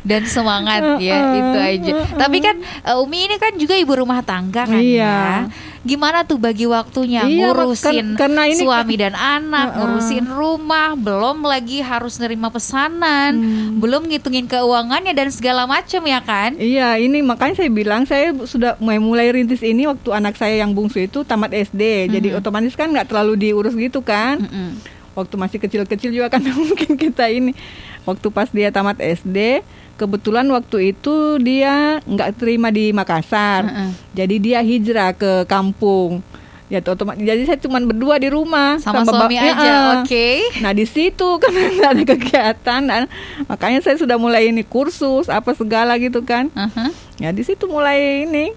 Dan 0.02 0.22
semangat 0.24 0.82
ya 1.02 1.16
itu 1.34 1.58
aja. 1.58 1.92
Tapi 2.16 2.38
kan 2.38 2.56
uh, 2.82 2.98
Umi 2.98 3.24
ini 3.24 3.36
kan 3.36 3.54
juga 3.54 3.74
ibu 3.74 3.92
rumah 3.92 4.20
tangga 4.20 4.64
kan 4.64 4.78
Iya. 4.78 5.04
ya. 5.04 5.48
Gimana 5.82 6.22
tuh 6.22 6.34
bagi 6.36 6.66
waktunya 6.66 7.22
Iya, 7.22 7.46
ngurusin 7.46 7.94
kan- 7.94 8.18
karena 8.18 8.42
ini 8.44 8.58
suami 8.58 8.94
dan 8.96 9.14
anak, 9.14 9.66
Uh-uh. 9.68 9.78
ngurusin 9.78 10.26
rumah, 10.26 10.94
belum 10.94 11.40
lagi 11.40 11.78
harus 11.78 12.18
nerima 12.18 12.50
pesanan, 12.50 13.32
Hmm. 13.32 13.78
belum 13.78 14.10
ngitungin 14.10 14.46
keuangannya 14.46 15.14
dan 15.14 15.30
segala 15.30 15.62
macam 15.64 16.02
ya 16.02 16.18
kan? 16.20 16.58
Iya, 16.58 16.98
ini 16.98 17.22
makanya 17.22 17.54
saya 17.56 17.70
bilang 17.70 18.02
saya 18.02 18.34
sudah 18.42 18.74
mulai 18.78 18.98
mulai 18.98 19.26
rintis 19.32 19.62
ini 19.62 19.86
waktu 19.86 20.10
anak 20.10 20.34
saya 20.34 20.58
yang 20.58 20.74
bungsu 20.74 21.00
itu 21.00 21.22
tamat 21.22 21.54
SD. 21.54 21.82
Jadi 22.10 22.28
Mhm. 22.30 22.36
otomatis 22.36 22.74
kan 22.74 22.90
nggak 22.90 23.06
terlalu 23.06 23.38
diurus 23.40 23.72
gitu 23.72 24.02
kan. 24.02 24.42
Mm-mm. 24.42 24.95
Waktu 25.16 25.34
masih 25.34 25.58
kecil-kecil 25.58 26.12
juga 26.12 26.28
kan 26.28 26.44
mungkin 26.68 26.94
kita 26.94 27.26
ini. 27.26 27.56
Waktu 28.04 28.28
pas 28.28 28.46
dia 28.46 28.68
tamat 28.68 29.00
SD, 29.00 29.64
kebetulan 29.96 30.44
waktu 30.46 30.92
itu 30.92 31.40
dia 31.40 31.98
nggak 32.04 32.36
terima 32.36 32.68
di 32.68 32.92
Makassar. 32.92 33.64
Mm-mm. 33.64 33.88
Jadi 34.12 34.36
dia 34.38 34.60
hijrah 34.60 35.10
ke 35.10 35.42
kampung. 35.46 36.20
Ya 36.66 36.82
otomatis 36.82 37.22
jadi 37.22 37.46
saya 37.46 37.56
cuma 37.56 37.78
berdua 37.78 38.18
di 38.18 38.26
rumah 38.26 38.74
Sama, 38.76 39.06
bap- 39.06 39.30
suami 39.30 39.38
aja, 39.38 40.02
oke? 40.02 40.28
Nah 40.58 40.74
di 40.74 40.82
situ 40.82 41.38
kan 41.38 41.54
nggak 41.78 41.90
ada 41.94 42.04
kegiatan, 42.04 42.80
dan 42.82 43.02
makanya 43.46 43.78
saya 43.80 43.94
sudah 43.94 44.18
mulai 44.18 44.50
ini 44.50 44.60
kursus 44.60 45.30
apa 45.30 45.54
segala 45.54 45.94
gitu 45.94 46.20
kan. 46.20 46.50
Aha, 46.52 46.90
Ya 47.16 47.30
di 47.30 47.46
situ 47.46 47.64
mulai 47.64 48.26
ini 48.26 48.50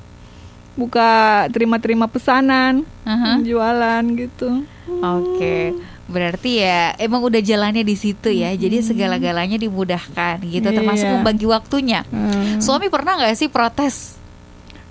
buka 0.73 1.45
terima-terima 1.49 2.07
pesanan, 2.07 2.81
aha. 3.05 3.39
jualan 3.39 4.03
gitu. 4.17 4.65
Oke, 4.89 5.77
berarti 6.09 6.59
ya 6.59 6.91
emang 6.97 7.21
udah 7.21 7.39
jalannya 7.39 7.81
di 7.81 7.93
situ 7.93 8.27
ya. 8.27 8.49
Jadi 8.51 8.81
segala-galanya 8.81 9.55
dimudahkan 9.55 10.41
gitu, 10.43 10.65
termasuk 10.65 11.05
Iya. 11.05 11.13
membagi 11.15 11.45
waktunya. 11.45 12.01
Hmm. 12.03 12.57
Suami 12.57 12.87
pernah 12.87 13.15
nggak 13.15 13.35
sih 13.35 13.47
protes? 13.47 14.17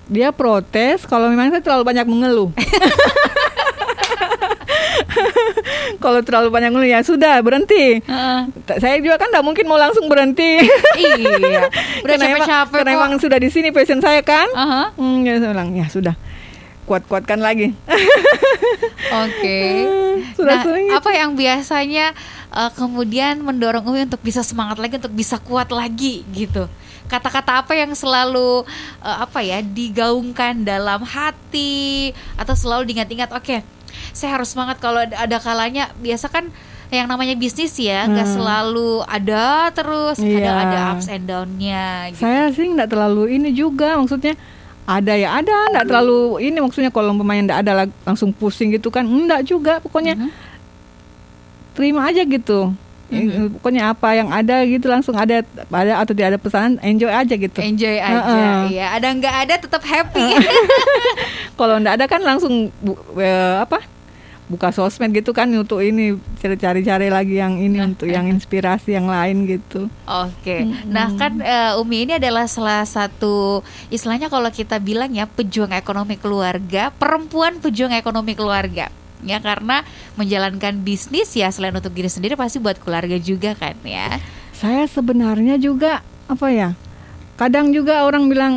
Dia 0.05 0.31
protes 0.31 1.03
kalau 1.03 1.27
memang 1.27 1.51
saya 1.51 1.61
terlalu 1.61 1.83
banyak 1.85 2.05
mengeluh. 2.05 2.49
kalau 5.99 6.21
terlalu 6.21 6.49
banyak 6.49 6.69
mengeluh 6.69 6.89
ya 6.89 7.01
sudah 7.01 7.41
berhenti. 7.41 7.99
Ta- 8.63 8.79
Saya 8.79 8.97
juga 8.97 9.17
kan 9.17 9.29
nggak 9.29 9.43
mungkin 9.43 9.65
mau 9.65 9.77
langsung 9.77 10.05
berhenti. 10.05 10.61
iya, 11.01 11.69
udah 11.99 12.05
Karena 12.05 12.25
emang- 12.25 12.41
capek-capek 12.41 12.77
Karena 12.79 12.91
emang 12.95 13.11
sudah 13.17 13.37
di 13.37 13.49
sini 13.49 13.69
passion 13.69 13.99
saya 13.99 14.21
kan. 14.21 14.47
Aha, 14.51 14.83
Hmm, 14.95 15.21
ya 15.21 15.37
saya 15.37 15.51
bilang 15.51 15.69
ya 15.73 15.85
sudah 15.87 16.15
kuat-kuatkan 16.89 17.37
lagi. 17.37 17.77
Oke. 19.23 19.61
Sudah 20.37 20.65
Nah, 20.65 20.97
apa 20.97 21.11
yang 21.13 21.37
biasanya 21.37 22.11
uh, 22.49 22.71
kemudian 22.73 23.39
mendorong 23.39 23.85
Umi 23.85 24.09
untuk 24.09 24.21
bisa 24.21 24.41
semangat 24.41 24.81
lagi, 24.81 24.97
untuk 24.97 25.13
bisa 25.13 25.37
kuat 25.37 25.69
lagi 25.69 26.25
gitu? 26.33 26.65
Kata-kata 27.05 27.61
apa 27.61 27.73
yang 27.73 27.93
selalu 27.93 28.65
uh, 29.01 29.17
apa 29.21 29.41
ya 29.41 29.61
digaungkan 29.61 30.61
dalam 30.61 31.01
hati 31.01 32.09
atau 32.33 32.53
selalu 32.53 32.93
diingat-ingat? 32.93 33.33
Oke, 33.33 33.61
saya 34.13 34.37
harus 34.37 34.53
semangat 34.53 34.77
kalau 34.77 35.01
ada, 35.01 35.17
ada 35.17 35.37
kalanya. 35.37 35.89
Biasa 35.97 36.29
kan 36.29 36.49
yang 36.89 37.05
namanya 37.05 37.37
bisnis 37.37 37.77
ya, 37.77 38.05
nggak 38.05 38.27
Hmm. 38.29 38.35
selalu 38.41 39.05
ada 39.05 39.69
terus, 39.69 40.17
kadang 40.17 40.57
Iya. 40.57 40.65
ada 40.65 40.79
ups 40.97 41.05
and 41.05 41.25
down-nya. 41.25 42.09
Gitu. 42.13 42.21
Saya 42.21 42.49
sih 42.49 42.65
nggak 42.65 42.89
terlalu 42.89 43.37
ini 43.37 43.53
juga 43.53 43.93
maksudnya 43.97 44.33
ada 44.89 45.13
ya 45.13 45.37
ada 45.37 45.53
nggak 45.69 45.85
terlalu 45.85 46.19
ini 46.41 46.57
maksudnya 46.57 46.89
kalau 46.89 47.13
pemain 47.13 47.37
nggak 47.39 47.61
ada 47.61 47.73
langsung 48.03 48.29
pusing 48.31 48.73
gitu 48.73 48.89
kan 48.89 49.05
enggak 49.05 49.45
juga 49.45 49.77
pokoknya 49.77 50.17
Mhm. 50.17 50.29
terima 51.71 52.03
aja 52.03 52.21
gitu 52.21 52.73
Mhm. 53.09 53.57
pokoknya 53.57 53.89
apa 53.89 54.09
yang 54.13 54.29
ada 54.29 54.61
gitu 54.63 54.85
langsung 54.85 55.13
ada 55.13 55.41
ada 55.67 55.93
atau 55.97 56.13
tidak 56.13 56.29
ada 56.29 56.39
pesanan 56.39 56.77
enjoy 56.79 57.09
aja 57.09 57.33
gitu 57.33 57.57
Enjoy 57.57 57.97
aja, 57.97 58.21
Heeh. 58.21 58.57
ya. 58.71 58.85
Ada 58.93 59.07
nggak 59.11 59.35
ada 59.39 59.53
tetap 59.57 59.81
happy. 59.81 60.25
kalau 61.57 61.77
nggak 61.77 61.97
ada 61.97 62.05
kan 62.05 62.21
langsung 62.21 62.69
bu- 62.77 63.01
eh, 63.15 63.55
apa 63.59 63.81
buka 64.49 64.73
sosmed 64.73 65.13
gitu 65.13 65.29
kan 65.29 65.45
untuk 65.53 65.79
ini 65.79 66.17
cari-cari 66.41 67.07
lagi 67.07 67.37
yang 67.37 67.61
ini 67.61 67.77
Nah, 67.77 67.93
untuk 67.93 68.09
yang 68.09 68.25
inspirasi 68.25 68.97
yang 68.97 69.05
lain 69.05 69.45
gitu 69.45 69.85
Oke, 70.09 70.65
nah 70.89 71.13
kan 71.13 71.37
eh, 71.37 71.77
Umi 71.77 72.09
ini 72.09 72.17
adalah 72.17 72.49
salah 72.49 72.81
satu 72.81 73.61
istilahnya 73.93 74.25
kalau 74.25 74.49
kita 74.49 74.81
bilang 74.81 75.13
ya 75.13 75.29
pejuang 75.29 75.69
ekonomi 75.71 76.17
keluarga, 76.17 76.89
perempuan 76.89 77.61
pejuang 77.61 77.93
ekonomi 77.93 78.33
keluarga. 78.33 78.89
Ya 79.21 79.37
karena 79.37 79.85
menjalankan 80.15 80.81
bisnis 80.81 81.35
ya 81.35 81.51
selain 81.53 81.75
untuk 81.75 81.93
diri 81.93 82.09
sendiri 82.09 82.33
pasti 82.33 82.57
buat 82.57 82.81
keluarga 82.81 83.19
juga 83.21 83.53
kan 83.53 83.77
ya. 83.85 84.17
Saya 84.55 84.89
sebenarnya 84.89 85.61
juga 85.61 86.01
apa 86.25 86.49
ya? 86.49 86.73
Kadang 87.37 87.69
juga 87.69 88.01
orang 88.07 88.25
bilang 88.31 88.53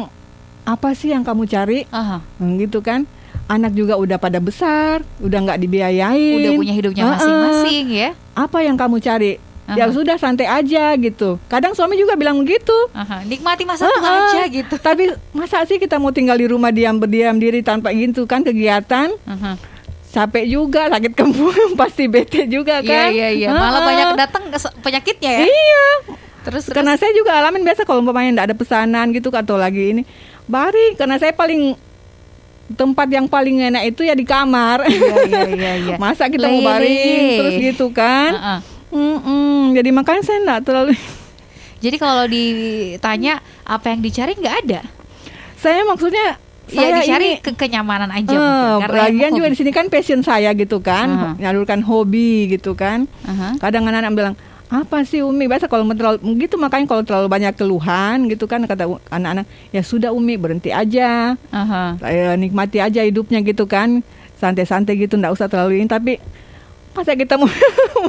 apa 0.63 0.95
sih 0.97 1.13
yang 1.13 1.27
kamu 1.27 1.45
cari? 1.51 1.85
Aha, 1.91 2.23
Hmm, 2.39 2.57
gitu 2.57 2.81
kan? 2.81 3.05
Anak 3.53 3.77
juga 3.77 4.01
udah 4.01 4.17
pada 4.17 4.41
besar, 4.41 5.05
udah 5.21 5.39
nggak 5.45 5.61
dibiayain. 5.61 6.41
udah 6.41 6.53
punya 6.57 6.73
hidupnya 6.73 7.05
masing-masing 7.05 7.85
ya. 7.93 8.09
Apa 8.33 8.65
yang 8.65 8.81
kamu 8.81 8.97
cari? 8.97 9.37
Ya 9.77 9.87
Aha. 9.89 9.93
sudah 9.93 10.17
santai 10.17 10.49
aja 10.49 10.97
gitu. 10.97 11.37
Kadang 11.47 11.77
suami 11.77 12.01
juga 12.01 12.17
bilang 12.17 12.41
begitu. 12.41 12.73
Aha, 12.93 13.23
nikmati 13.23 13.69
masa 13.69 13.85
tua 13.85 14.01
Heeh. 14.01 14.21
aja 14.27 14.43
gitu. 14.49 14.75
Tapi 14.89 15.13
masa 15.37 15.69
sih 15.69 15.77
kita 15.77 16.01
mau 16.01 16.11
tinggal 16.11 16.41
di 16.41 16.49
rumah 16.49 16.73
diam 16.73 16.97
berdiam 16.97 17.37
diri 17.37 17.61
tanpa 17.61 17.93
gitu 17.93 18.25
kan 18.25 18.41
kegiatan? 18.41 19.13
Aha. 19.29 19.61
Capek 20.13 20.45
juga, 20.45 20.89
sakit 20.89 21.13
kembung, 21.13 21.73
pasti 21.81 22.09
bete 22.09 22.45
juga 22.45 22.81
Iya 22.81 22.89
kan? 22.89 23.09
iya 23.13 23.29
iya, 23.33 23.49
malah 23.53 23.81
Heeh. 23.81 23.85
banyak 23.87 24.09
datang 24.17 24.43
penyakitnya 24.81 25.31
ya. 25.31 25.41
Iya. 25.45 25.85
Terus 26.43 26.63
terus. 26.67 26.75
Karena 26.75 26.97
saya 26.97 27.13
juga 27.15 27.37
alamin 27.37 27.63
biasa 27.63 27.85
kalau 27.85 28.01
umpamanya 28.01 28.41
nggak 28.41 28.49
ada 28.49 28.57
pesanan 28.57 29.13
gitu 29.13 29.29
atau 29.31 29.55
lagi 29.55 29.95
ini 29.95 30.03
bari 30.51 30.99
karena 30.99 31.17
saya 31.17 31.31
paling 31.33 31.79
tempat 32.71 33.09
yang 33.11 33.27
paling 33.27 33.59
enak 33.73 33.93
itu 33.93 34.07
ya 34.07 34.15
di 34.15 34.23
kamar. 34.23 34.87
Iya 34.87 35.15
iya 35.27 35.43
iya 35.51 35.73
iya. 35.77 35.97
Masa 36.03 36.31
kita 36.31 36.47
mau 36.49 36.63
baring 36.63 37.27
terus 37.41 37.55
gitu 37.59 37.87
kan? 37.91 38.33
Heeh. 38.33 38.61
Mm-mm, 38.93 39.73
Jadi 39.73 39.89
makanya 39.89 40.23
saya 40.23 40.39
nggak 40.45 40.63
terlalu. 40.69 40.93
Jadi 41.83 41.97
kalau 41.99 42.25
ditanya 42.29 43.43
apa 43.67 43.91
yang 43.91 44.01
dicari 44.05 44.37
nggak 44.39 44.57
ada. 44.69 44.81
saya 45.63 45.87
maksudnya 45.87 46.43
Ya 46.71 46.89
saya 46.89 46.91
dicari 47.03 47.27
ini 47.37 47.43
ke 47.43 47.53
kenyamanan 47.59 48.11
aja 48.11 48.33
eh, 48.33 48.39
mungkin, 48.39 48.81
karena 48.87 49.03
lagian 49.11 49.31
juga 49.35 49.49
di 49.51 49.57
sini 49.59 49.71
kan 49.75 49.87
passion 49.91 50.23
saya 50.23 50.55
gitu 50.55 50.79
kan, 50.79 51.09
Aha. 51.11 51.29
nyalurkan 51.37 51.83
hobi 51.85 52.49
gitu 52.49 52.79
kan. 52.79 53.11
Aha. 53.27 53.59
Kadang 53.59 53.85
anak-anak 53.87 54.13
bilang 54.15 54.35
apa 54.73 55.05
sih 55.05 55.21
Umi 55.21 55.45
biasa 55.45 55.69
kalau 55.69 55.85
terlalu 55.93 56.25
gitu 56.41 56.57
makanya 56.57 56.89
kalau 56.89 57.05
terlalu 57.05 57.29
banyak 57.29 57.53
keluhan 57.53 58.25
gitu 58.25 58.49
kan 58.49 58.65
kata 58.65 58.89
anak-anak 59.13 59.45
ya 59.69 59.85
sudah 59.85 60.17
Umi 60.17 60.41
berhenti 60.41 60.73
aja 60.73 61.37
Aha. 61.53 62.01
Eh, 62.01 62.33
nikmati 62.41 62.81
aja 62.81 63.05
hidupnya 63.05 63.45
gitu 63.45 63.69
kan 63.69 64.01
santai-santai 64.41 64.97
gitu 64.97 65.21
nggak 65.21 65.37
usah 65.37 65.45
terlalu 65.47 65.77
ini 65.77 65.87
tapi 65.87 66.17
masa 66.93 67.13
kita 67.13 67.37
mau 67.37 67.49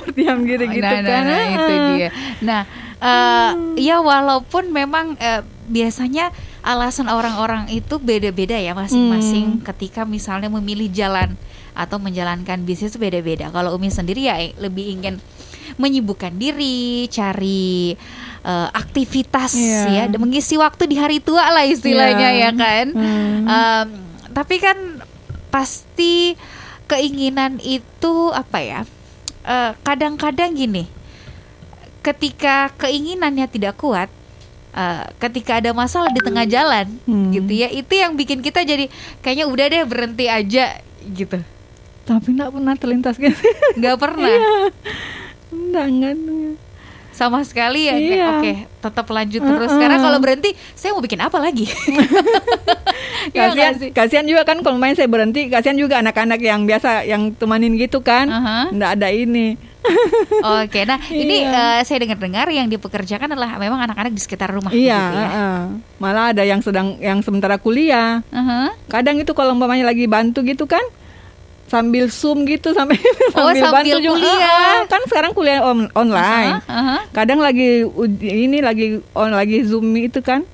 berdiam 0.08 0.40
diri 0.40 0.72
gitu 0.72 0.84
nah, 0.84 1.00
nah, 1.00 1.08
kan 1.08 1.24
nah, 1.24 1.44
itu 1.46 1.74
Ah. 1.74 1.88
dia. 1.96 2.10
Nah, 2.40 2.62
eh, 3.00 3.52
ya 3.80 4.00
walaupun 4.00 4.72
memang 4.72 5.20
eh, 5.20 5.44
biasanya 5.68 6.32
alasan 6.64 7.08
orang-orang 7.08 7.68
itu 7.72 8.00
beda-beda 8.00 8.56
ya 8.56 8.72
masing-masing 8.72 9.60
Hmm. 9.60 9.64
ketika 9.68 10.04
misalnya 10.04 10.48
memilih 10.48 10.88
jalan 10.88 11.36
atau 11.76 12.00
menjalankan 12.00 12.64
bisnis 12.64 12.96
beda-beda. 12.96 13.52
Kalau 13.52 13.76
Umi 13.76 13.88
sendiri 13.88 14.28
ya 14.28 14.40
eh, 14.40 14.56
lebih 14.56 14.96
ingin 14.96 15.20
menyibukkan 15.76 16.34
diri, 16.34 17.06
cari 17.08 17.96
eh, 18.42 18.70
aktivitas 18.70 19.56
Iya. 19.56 20.10
ya, 20.10 20.18
mengisi 20.18 20.56
waktu 20.56 20.84
di 20.86 20.96
hari 20.96 21.18
tua 21.18 21.48
lah 21.48 21.64
istilahnya 21.64 22.30
Iya. 22.30 22.42
ya 22.42 22.52
kan. 22.54 22.86
Hmm. 22.92 23.42
Em, 23.46 23.88
tapi 24.30 24.58
kan 24.58 24.76
pasti 25.48 26.36
keinginan 26.86 27.58
itu 27.58 28.14
apa 28.30 28.60
ya? 28.60 28.82
eh, 29.44 29.72
Kadang-kadang 29.80 30.52
gini, 30.52 30.84
ketika 32.00 32.68
keinginannya 32.76 33.48
tidak 33.48 33.76
kuat, 33.76 34.12
eh, 34.72 35.04
ketika 35.20 35.58
ada 35.58 35.72
masalah 35.72 36.10
di 36.10 36.20
tengah 36.20 36.44
jalan, 36.46 36.88
Hmm. 37.04 37.32
gitu 37.32 37.54
ya, 37.54 37.70
itu 37.70 37.94
yang 37.94 38.12
bikin 38.14 38.40
kita 38.40 38.60
jadi 38.62 38.92
kayaknya 39.20 39.46
udah 39.46 39.66
deh 39.68 39.84
berhenti 39.84 40.28
aja 40.28 40.84
gitu. 41.06 41.40
Tapi 42.04 42.28
nggak 42.34 42.52
pernah 42.52 42.76
terlintas 42.76 43.16
gitu. 43.16 43.40
Nggak 43.78 43.98
pernah. 43.98 44.36
Iya. 44.36 44.52
Enggak, 45.54 45.86
enggak. 45.88 46.16
Sama 47.14 47.46
sekali 47.46 47.86
ya. 47.86 47.94
Iya. 47.94 48.26
Oke, 48.36 48.54
tetap 48.66 49.06
lanjut 49.08 49.38
terus. 49.40 49.70
Uh-uh. 49.70 49.78
Karena 49.80 50.02
kalau 50.02 50.18
berhenti, 50.18 50.50
saya 50.74 50.92
mau 50.92 51.02
bikin 51.02 51.22
apa 51.22 51.38
lagi? 51.38 51.70
Iya 53.24 53.50
Kasihan, 53.50 53.74
sih? 53.80 53.90
kasihan 53.96 54.26
juga 54.28 54.44
kan 54.44 54.60
kalau 54.60 54.76
main 54.76 54.94
saya 54.94 55.08
berhenti, 55.08 55.48
kasihan 55.48 55.80
juga 55.80 56.04
anak-anak 56.04 56.44
yang 56.44 56.68
biasa 56.68 57.08
yang 57.08 57.32
temanin 57.32 57.80
gitu 57.80 58.04
kan. 58.04 58.28
Aha. 58.28 58.68
Nggak 58.68 58.92
ada 59.00 59.08
ini. 59.10 59.56
Oke, 60.60 60.84
nah 60.84 61.00
ini 61.08 61.44
Iya. 61.44 61.80
eh, 61.80 61.82
saya 61.84 62.04
dengar-dengar 62.04 62.48
yang 62.50 62.68
dipekerjakan 62.68 63.32
adalah 63.32 63.56
memang 63.56 63.80
anak-anak 63.80 64.12
di 64.12 64.20
sekitar 64.20 64.52
rumah. 64.52 64.72
iya, 64.72 65.00
gitu 65.00 65.16
ya. 65.16 65.24
heeh. 65.24 65.56
malah 66.00 66.26
ada 66.32 66.44
yang 66.44 66.60
sedang 66.60 67.00
yang 67.00 67.20
sementara 67.20 67.56
kuliah. 67.56 68.20
Aha. 68.28 68.76
Kadang 68.88 69.16
itu 69.16 69.32
kalau 69.32 69.56
umpamanya 69.56 69.88
lagi 69.88 70.04
bantu 70.04 70.44
gitu 70.44 70.68
kan 70.68 70.84
sambil 71.74 72.06
zoom 72.06 72.46
gitu 72.46 72.70
sampai 72.70 73.02
Oh, 73.34 73.50
sambil 73.50 73.98
kuliah. 73.98 74.38
Ah, 74.38 74.46
ah, 74.46 74.82
kan 74.86 75.02
sekarang 75.10 75.34
kuliah 75.34 75.66
on- 75.66 75.90
online. 75.94 76.62
Aha, 76.62 76.70
aha. 76.70 76.98
Kadang 77.10 77.42
lagi 77.42 77.82
ini 78.22 78.62
lagi 78.62 79.02
on 79.12 79.34
lagi 79.34 79.66
zoom 79.66 79.90
itu 79.98 80.22
kan 80.22 80.46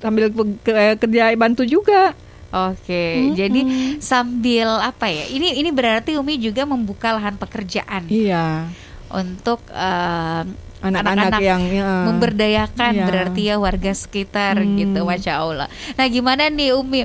sambil 0.00 0.32
kerja 0.64 1.36
bantu 1.36 1.68
juga. 1.68 2.16
Oke, 2.50 3.30
jadi 3.36 3.60
sambil 4.00 4.66
apa 4.80 5.06
ya? 5.06 5.28
Ini 5.28 5.60
ini 5.60 5.70
berarti 5.70 6.18
Umi 6.18 6.34
juga 6.34 6.66
membuka 6.66 7.14
lahan 7.14 7.38
pekerjaan 7.38 8.10
Iya. 8.10 8.66
untuk 9.06 9.62
eh, 9.70 10.42
Anak-anak 10.80 11.36
anak-anak 11.36 11.40
yang 11.44 11.62
ya, 11.68 12.08
memberdayakan 12.08 12.92
Iya. 12.96 13.04
berarti 13.06 13.40
ya 13.44 13.56
warga 13.60 13.92
sekitar 13.92 14.56
Hmm. 14.58 14.80
gitu, 14.80 15.04
masya 15.04 15.38
Allah. 15.38 15.68
Nah, 15.94 16.06
gimana 16.08 16.48
nih 16.48 16.72
Umi? 16.72 17.04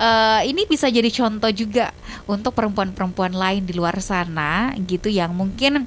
Eh, 0.00 0.40
ini 0.48 0.64
bisa 0.64 0.88
jadi 0.88 1.06
contoh 1.06 1.52
juga 1.52 1.92
untuk 2.24 2.52
perempuan-perempuan 2.52 3.30
lain 3.30 3.60
di 3.60 3.72
luar 3.72 4.00
sana 4.00 4.72
gitu 4.80 5.06
yang 5.06 5.28
mungkin 5.30 5.84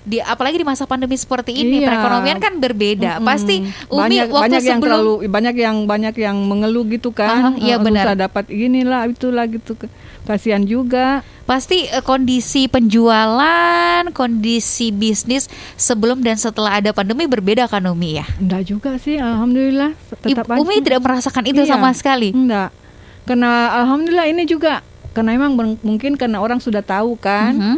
di 0.00 0.16
apalagi 0.16 0.56
di 0.56 0.64
masa 0.64 0.86
pandemi 0.86 1.12
seperti 1.12 1.52
ini 1.52 1.76
Iya. 1.76 1.92
perekonomian 1.92 2.38
kan 2.38 2.56
berbeda. 2.56 3.18
Mm-mm. 3.18 3.26
Pasti 3.26 3.60
Umi 3.86 3.98
banyak 4.16 4.26
waktu 4.28 4.44
banyak 4.46 4.62
yang 4.62 4.78
sebelum 4.78 4.86
terlalu 4.96 5.12
banyak 5.28 5.54
yang 5.58 5.76
banyak 5.84 6.14
yang 6.16 6.36
mengeluh 6.40 6.86
gitu 6.88 7.10
kan. 7.10 7.28
Aha, 7.28 7.50
iya 7.58 7.74
Eh, 7.74 7.82
benar. 7.82 8.14
dapat 8.14 8.48
inilah 8.48 9.04
itulah 9.04 9.44
gitu. 9.44 9.74
Kasihan 10.22 10.62
juga. 10.62 11.20
Pasti 11.42 11.84
eh, 11.84 12.00
kondisi 12.00 12.64
penjualan, 12.64 14.06
kondisi 14.10 14.88
bisnis 14.88 15.46
sebelum 15.74 16.20
dan 16.20 16.36
setelah 16.36 16.78
ada 16.78 16.90
pandemi 16.90 17.26
berbeda 17.26 17.66
kan 17.66 17.84
Umi 17.84 18.14
ya. 18.14 18.26
Enggak 18.36 18.62
juga 18.64 18.94
sih, 18.96 19.18
alhamdulillah 19.18 19.92
tetap 20.22 20.46
Ibu- 20.46 20.60
Umi 20.60 20.74
aja. 20.76 20.84
tidak 20.86 21.00
merasakan 21.02 21.44
itu 21.44 21.60
Iya. 21.60 21.70
sama 21.70 21.90
sekali. 21.92 22.30
Enggak. 22.30 22.70
Karena 23.30 23.78
alhamdulillah 23.78 24.26
ini 24.26 24.42
juga 24.42 24.82
karena 25.14 25.38
emang 25.38 25.54
mungkin 25.86 26.18
karena 26.18 26.42
orang 26.42 26.58
sudah 26.58 26.82
tahu 26.82 27.14
kan. 27.14 27.54
Mhm. 27.54 27.76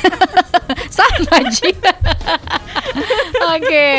sama 0.96 1.36
ji. 1.50 1.74
Oke. 3.50 3.90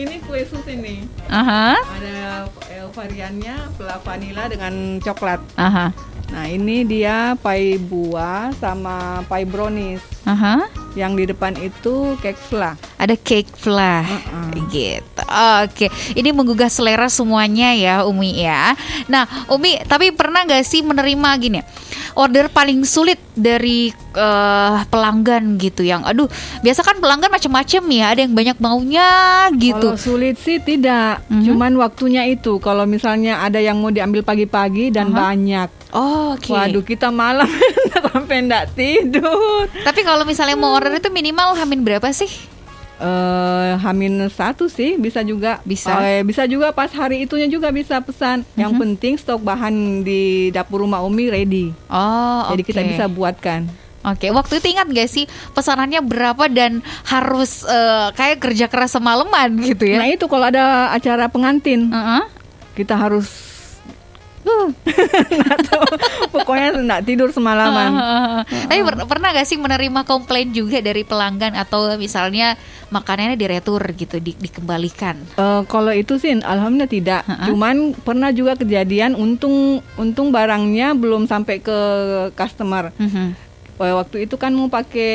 ini 0.00 0.16
kue 0.24 0.40
sus 0.48 0.64
ini. 0.64 1.04
Aha. 1.28 1.76
Ada 1.76 2.48
eh, 2.72 2.88
variannya 2.88 3.56
vanila 4.00 4.48
dengan 4.48 4.72
coklat. 4.98 5.40
Aha. 5.60 5.92
Nah, 6.32 6.48
ini 6.48 6.80
dia 6.82 7.36
pai 7.36 7.76
buah 7.76 8.56
sama 8.56 9.20
pai 9.28 9.44
brownies. 9.44 10.00
Aha. 10.24 10.64
Yang 10.96 11.12
di 11.12 11.24
depan 11.28 11.52
itu 11.60 12.16
cake 12.24 12.40
fla. 12.40 12.72
Ada 12.96 13.20
cake 13.20 13.52
flah. 13.52 14.00
Uh-uh. 14.00 14.64
Gitu. 14.72 15.22
Oke. 15.60 15.86
Ini 16.16 16.32
menggugah 16.32 16.72
selera 16.72 17.12
semuanya 17.12 17.76
ya, 17.76 18.08
Umi 18.08 18.40
ya. 18.40 18.72
Nah, 19.12 19.28
Umi, 19.52 19.76
tapi 19.84 20.08
pernah 20.08 20.48
nggak 20.48 20.64
sih 20.64 20.80
menerima 20.80 21.28
gini? 21.36 21.60
Order 22.12 22.48
paling 22.48 22.84
sulit 22.84 23.16
dari 23.32 23.88
eh, 23.92 24.76
pelanggan 24.88 25.56
gitu 25.56 25.80
yang 25.80 26.04
aduh, 26.04 26.28
biasa 26.60 26.84
kan 26.84 27.00
pelanggan 27.00 27.32
macam-macam 27.32 27.82
ya, 27.88 28.06
ada 28.12 28.20
yang 28.20 28.36
banyak 28.36 28.56
maunya 28.60 29.08
gitu. 29.56 29.96
Kalau 29.96 30.00
sulit 30.00 30.36
sih 30.36 30.60
tidak, 30.60 31.24
Mhm. 31.32 31.44
cuman 31.48 31.72
waktunya 31.80 32.28
itu. 32.28 32.60
Kalau 32.60 32.84
misalnya 32.84 33.40
ada 33.40 33.56
yang 33.56 33.80
mau 33.80 33.88
diambil 33.88 34.20
pagi-pagi 34.20 34.92
dan 34.92 35.12
Aha. 35.12 35.32
banyak. 35.32 35.68
Oh, 35.92 36.32
Oke. 36.34 36.48
Waduh, 36.50 36.80
kita 36.80 37.12
malam 37.12 37.44
sampai 38.08 38.40
enggak 38.40 38.72
tidur. 38.72 39.68
Tapi 39.68 40.00
kalau 40.00 40.24
misalnya 40.24 40.56
mau 40.56 40.72
order 40.72 40.96
itu 40.96 41.08
minimal 41.08 41.52
hamin 41.52 41.84
berapa 41.84 42.08
sih? 42.10 42.32
eh 43.02 43.72
Hamin 43.76 44.30
satu 44.30 44.70
sih 44.70 44.94
bisa 44.94 45.26
juga 45.26 45.58
Bisa. 45.62 45.98
Eh, 46.00 46.22
bisa 46.22 46.46
juga 46.46 46.70
pas 46.70 46.86
hari 46.88 47.26
itunya 47.26 47.50
juga 47.50 47.68
bisa 47.68 47.98
pesan. 47.98 48.46
Yang 48.54 48.72
penting 48.78 49.12
stok 49.18 49.42
bahan 49.42 50.00
di 50.00 50.48
dapur 50.48 50.86
rumah 50.86 51.02
Umi 51.02 51.26
ready. 51.26 51.74
Oh, 51.90 52.46
Jadi 52.54 52.62
oke. 52.62 52.68
kita 52.70 52.82
bisa 52.86 53.04
buatkan. 53.10 53.66
Oke, 54.02 54.30
waktu 54.30 54.58
itu 54.58 54.66
ingat 54.70 54.86
gak 54.86 55.10
sih 55.10 55.24
pesanannya 55.50 55.98
berapa 56.02 56.46
dan 56.46 56.78
harus 57.06 57.62
eh, 57.62 58.14
kayak 58.14 58.38
kerja 58.38 58.66
keras 58.66 58.94
semalaman 58.94 59.58
gitu 59.58 59.82
Nah 59.94 60.06
ya? 60.06 60.14
itu 60.14 60.26
kalau 60.26 60.46
ada 60.46 60.90
acara 60.90 61.26
pengantin 61.26 61.90
Heeh. 61.90 62.22
kita 62.74 62.94
harus 62.94 63.26
uh, 64.46 64.68
tahu. 65.62 65.84
pokoknya 66.30 66.68
nggak 66.76 67.02
tidur 67.04 67.30
semalaman. 67.30 67.90
Tapi 68.68 68.80
per- 68.82 69.06
pernah 69.06 69.30
gak 69.30 69.46
sih 69.46 69.56
menerima 69.56 70.02
komplain 70.02 70.50
juga 70.50 70.78
dari 70.78 71.02
pelanggan 71.02 71.54
atau 71.54 71.94
misalnya 71.94 72.58
makanannya 72.88 73.38
diretur 73.38 73.80
gitu, 73.92 74.18
di- 74.18 74.36
dikembalikan? 74.36 75.16
Eh, 75.34 75.62
kalau 75.66 75.90
itu 75.90 76.18
sih 76.18 76.34
alhamdulillah 76.34 76.90
tidak. 76.90 77.22
Ha-ha. 77.24 77.46
Cuman 77.48 77.94
pernah 77.96 78.30
juga 78.30 78.54
kejadian 78.54 79.14
untung 79.14 79.80
untung 79.94 80.28
barangnya 80.28 80.92
belum 80.92 81.24
sampai 81.24 81.58
ke 81.58 81.78
customer. 82.34 82.90
Mhm. 82.98 83.26
Eh, 83.78 83.94
Waktu 83.94 84.30
itu 84.30 84.38
kan 84.38 84.54
mau 84.54 84.68
pakai 84.68 85.14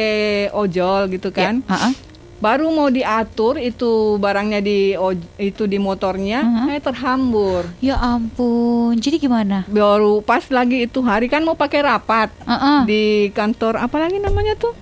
ojol 0.52 1.08
gitu 1.08 1.32
kan. 1.32 1.62
Ya, 1.62 1.72
heeh. 1.72 1.94
Baru 2.38 2.70
mau 2.70 2.88
diatur 2.88 3.58
itu 3.58 3.90
barangnya 4.16 4.60
di 4.60 4.94
itu 5.38 5.64
di 5.64 5.78
motornya 5.78 6.42
Mhm. 6.42 6.66
eh 6.70 6.80
terhambur 6.80 7.66
Ya 7.80 7.98
ampun. 7.98 8.94
Jadi 8.96 9.18
gimana? 9.20 9.66
baru 9.66 10.22
pas 10.22 10.46
lagi 10.48 10.84
itu 10.84 11.02
hari 11.02 11.26
kan 11.26 11.42
mau 11.42 11.54
pakai 11.54 11.82
rapat 11.82 12.30
Heeh. 12.40 12.80
di 12.84 13.04
kantor 13.32 13.80
apa 13.80 13.98
lagi 14.00 14.18
namanya 14.18 14.54
tuh 14.54 14.78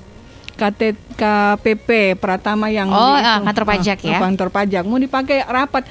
KT, 0.53 0.81
KPP 1.15 1.89
Pratama 2.15 2.67
yang 2.67 2.87
Oh, 2.87 3.15
di 3.15 3.19
itu. 3.19 3.43
kantor 3.43 3.65
pajak 3.65 3.97
Ah, 3.97 4.07
ya. 4.09 4.19
kantor 4.19 4.47
pajak 4.49 4.83
mau 4.83 4.95
dipakai 4.95 5.43
rapat 5.43 5.83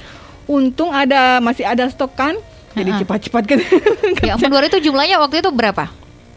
untung 0.45 0.89
ada 0.89 1.37
masih 1.39 1.63
ada 1.63 1.85
stok 1.85 2.13
kan 2.13 2.33
jadi 2.73 2.89
ah. 2.89 2.97
cepat-cepat 2.99 3.43
ke 3.43 3.55
Ya 4.27 4.33
ampun, 4.33 4.61
itu 4.63 4.77
jumlahnya 4.79 5.17
waktu 5.17 5.39
itu 5.39 5.49
berapa? 5.49 5.89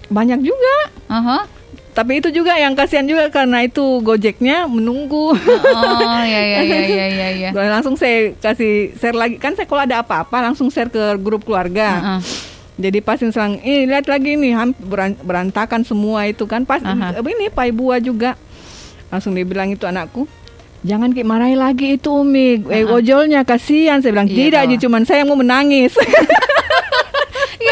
banyak 0.09 0.41
juga 0.41 0.77
Aha. 1.07 1.45
Tapi 1.99 2.23
itu 2.23 2.31
juga 2.31 2.55
yang 2.55 2.79
kasihan 2.79 3.03
juga 3.03 3.27
karena 3.27 3.67
itu 3.67 3.99
gojeknya 4.07 4.71
menunggu 4.71 5.35
Oh, 5.35 6.23
ya 6.23 6.41
ya 6.47 6.63
ya 6.63 6.79
ya 6.87 7.07
ya 7.11 7.29
ya. 7.35 7.51
langsung 7.75 7.99
saya 7.99 8.39
kasih 8.39 8.95
share 8.95 9.19
lagi 9.19 9.35
kan 9.35 9.59
saya 9.59 9.67
kalau 9.67 9.83
ada 9.83 10.07
apa-apa 10.07 10.47
langsung 10.47 10.71
share 10.71 10.87
ke 10.87 11.19
grup 11.19 11.43
keluarga 11.43 11.99
Heeh. 11.99 12.23
Jadi 12.79 13.03
pas 13.03 13.19
selang, 13.19 13.59
eh 13.67 13.91
lihat 13.91 14.07
lagi 14.07 14.39
nih 14.39 14.55
berantakan 15.27 15.83
semua 15.83 16.31
itu 16.31 16.47
kan 16.47 16.63
pas 16.63 16.79
Aha. 16.79 17.19
ini 17.27 17.51
Pai 17.51 17.75
Bua 17.75 17.99
juga 17.99 18.39
langsung 19.11 19.35
dia 19.35 19.43
bilang 19.43 19.75
itu 19.75 19.83
anakku 19.83 20.31
jangan 20.87 21.11
kayak 21.11 21.27
marahi 21.27 21.59
lagi 21.59 21.99
itu 21.99 22.07
Umi 22.15 22.63
eh 22.71 22.87
Aha. 22.87 22.95
ojolnya 22.95 23.43
kasihan 23.43 23.99
saya 23.99 24.15
bilang 24.15 24.31
Iya 24.31 24.63
tidak. 24.63 24.63
Ji 24.71 24.87
cuman 24.87 25.03
saya 25.03 25.27
mau 25.27 25.35
menangis 25.35 25.99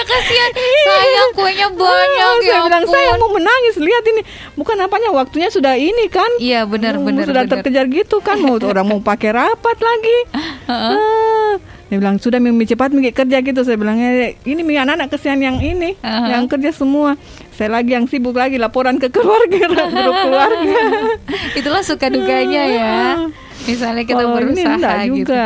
kasihan. 0.07 0.51
Sayang 0.57 1.31
kuenya 1.33 1.69
banyak 1.69 2.35
ya 2.40 2.49
saya 2.49 2.61
bilang 2.62 2.85
saya 2.87 3.11
mau 3.14 3.29
menangis 3.29 3.75
lihat 3.77 4.05
ini 4.07 4.23
bukan 4.55 4.77
apanya 4.79 5.11
waktunya 5.11 5.49
sudah 5.49 5.75
ini 5.75 6.07
kan 6.07 6.29
Iya 6.38 6.64
benar 6.64 6.97
Hmm, 6.97 7.05
benar 7.05 7.27
sudah 7.27 7.42
benar. 7.42 7.53
terkejar 7.59 7.85
gitu 7.87 8.16
kan 8.19 8.38
mau 8.38 8.57
orang 8.62 8.87
mau 8.87 9.01
pakai 9.01 9.31
rapat 9.31 9.77
lagi 9.77 10.19
Heeh. 10.64 10.97
Ah, 10.97 11.53
dia 11.87 11.97
bilang 11.97 12.16
sudah 12.16 12.38
Mimi 12.38 12.64
cepat 12.64 12.90
Mimi 12.90 13.11
kerja 13.11 13.38
gitu 13.40 13.61
saya 13.61 13.75
bilangnya 13.75 14.11
ini 14.40 14.61
Mimi 14.61 14.75
anak-anak 14.77 15.07
kesian 15.09 15.38
yang 15.38 15.59
ini 15.59 15.95
Aha. 16.01 16.33
yang 16.33 16.47
kerja 16.47 16.71
semua 16.71 17.14
saya 17.51 17.73
lagi 17.73 17.92
yang 17.92 18.05
sibuk 18.05 18.35
lagi 18.35 18.57
laporan 18.57 18.97
ke 18.97 19.09
keluarga 19.09 19.59
grup 19.92 20.16
keluarga 20.16 20.81
Itulah 21.59 21.83
suka 21.83 22.07
dukanya 22.07 22.62
ya. 22.64 22.95
Misalnya 23.64 24.05
kita 24.05 24.21
Kalau 24.21 24.31
ini 24.31 24.37
berusaha 24.37 24.75
enggak 24.77 24.97
gitu. 25.01 25.14
juga 25.25 25.45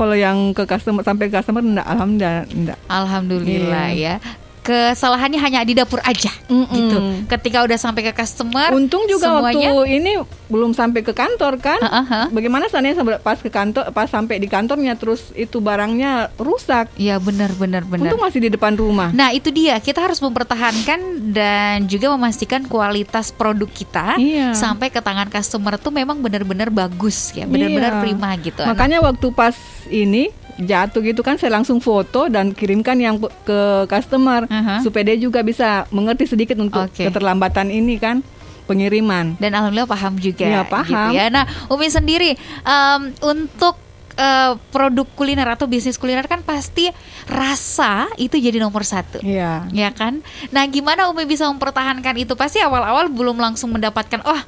kalau 0.00 0.16
yang 0.16 0.56
ke 0.56 0.64
customer 0.64 1.04
sampai 1.04 1.28
ke 1.28 1.36
customer 1.36 1.60
enggak 1.60 1.84
alhamdulillah 1.84 2.48
enggak 2.48 2.78
Alhamdulillah 2.88 3.86
Iya. 3.92 4.14
ya. 4.16 4.39
Kesalahannya 4.60 5.40
hanya 5.40 5.64
di 5.64 5.72
dapur 5.72 5.98
aja 6.00 6.28
Mm-mm. 6.46 6.68
gitu. 6.70 6.96
Ketika 7.26 7.64
udah 7.64 7.74
sampai 7.74 8.02
ke 8.02 8.12
customer, 8.12 8.68
untung 8.70 9.04
juga 9.04 9.32
semuanya 9.32 9.72
waktu 9.72 9.96
ini 9.96 10.12
belum 10.46 10.72
sampai 10.72 11.00
ke 11.00 11.10
kantor 11.10 11.56
kan 11.56 11.78
ah, 11.78 12.02
ah. 12.02 12.26
bagaimana 12.26 12.66
seandainya 12.66 12.98
pas 13.18 13.38
ke 13.38 13.46
kantor 13.46 13.86
pas 13.90 14.04
sampai 14.04 14.36
di 14.36 14.50
kantornya 14.50 14.98
terus 14.98 15.30
itu 15.32 15.62
barangnya 15.62 16.34
rusak 16.36 16.90
Ya 16.98 17.16
benar 17.16 17.54
benar 17.54 17.86
benar. 17.86 18.10
untung 18.10 18.18
masih 18.18 18.42
di 18.42 18.50
depan 18.50 18.74
rumah 18.74 19.14
Nah 19.14 19.30
itu 19.30 19.48
dia 19.48 19.78
kita 19.78 20.02
harus 20.02 20.18
mempertahankan 20.18 20.98
dan 21.30 21.86
juga 21.86 22.10
memastikan 22.10 22.66
kualitas 22.66 23.30
produk 23.30 23.66
kita 23.66 24.18
Iya. 24.18 24.52
sampai 24.52 24.90
ke 24.90 24.98
tangan 24.98 25.30
customer 25.30 25.78
tuh 25.78 25.90
memang 25.90 26.18
benar-benar 26.18 26.66
bagus 26.68 27.30
ya, 27.30 27.46
benar-benar 27.46 27.96
Iya. 27.96 28.02
prima 28.02 28.28
gitu. 28.36 28.60
Makanya 28.60 28.98
waktu 29.00 29.26
pas 29.30 29.54
ini 29.86 30.34
jatuh 30.60 31.00
gitu 31.02 31.20
kan 31.20 31.34
saya 31.34 31.56
langsung 31.56 31.78
foto 31.78 32.26
dan 32.26 32.52
kirimkan 32.52 32.96
yang 32.96 33.16
ke 33.18 33.60
customer 33.86 34.44
Aha. 34.46 34.80
supaya 34.80 35.08
dia 35.08 35.18
juga 35.18 35.40
bisa 35.40 35.88
mengerti 35.88 36.24
sedikit 36.26 36.56
untuk 36.56 36.86
Oke. 36.86 37.02
keterlambatan 37.02 37.68
ini 37.68 37.96
kan 37.96 38.20
pengiriman. 38.64 39.34
dan 39.36 39.50
alhamdulillah 39.52 39.90
paham 39.90 40.14
juga 40.14 40.46
Iya, 40.46 40.62
paham. 40.62 41.10
gitu 41.10 41.18
ya. 41.18 41.26
Nah, 41.26 41.42
Umi 41.66 41.90
sendiri 41.90 42.38
em, 42.62 43.00
untuk 43.18 43.74
eh, 44.14 44.52
produk 44.70 45.06
kuliner 45.10 45.48
atau 45.48 45.66
bisnis 45.66 45.96
kuliner 45.96 46.22
kan 46.24 46.38
pasti 46.40 46.86
rasa 47.26 48.06
itu 48.14 48.36
jadi 48.36 48.60
nomor 48.60 48.84
satu. 48.84 49.18
Iya. 49.20 49.66
Ya 49.72 49.90
kan? 49.90 50.22
Nah, 50.50 50.62
gimana 50.66 51.08
Umi 51.08 51.24
bisa 51.24 51.46
mempertahankan 51.46 52.14
itu? 52.14 52.34
Pasti 52.34 52.60
awal-awal 52.60 53.08
belum 53.08 53.38
langsung 53.38 53.72
mendapatkan, 53.72 54.22
oh 54.22 54.40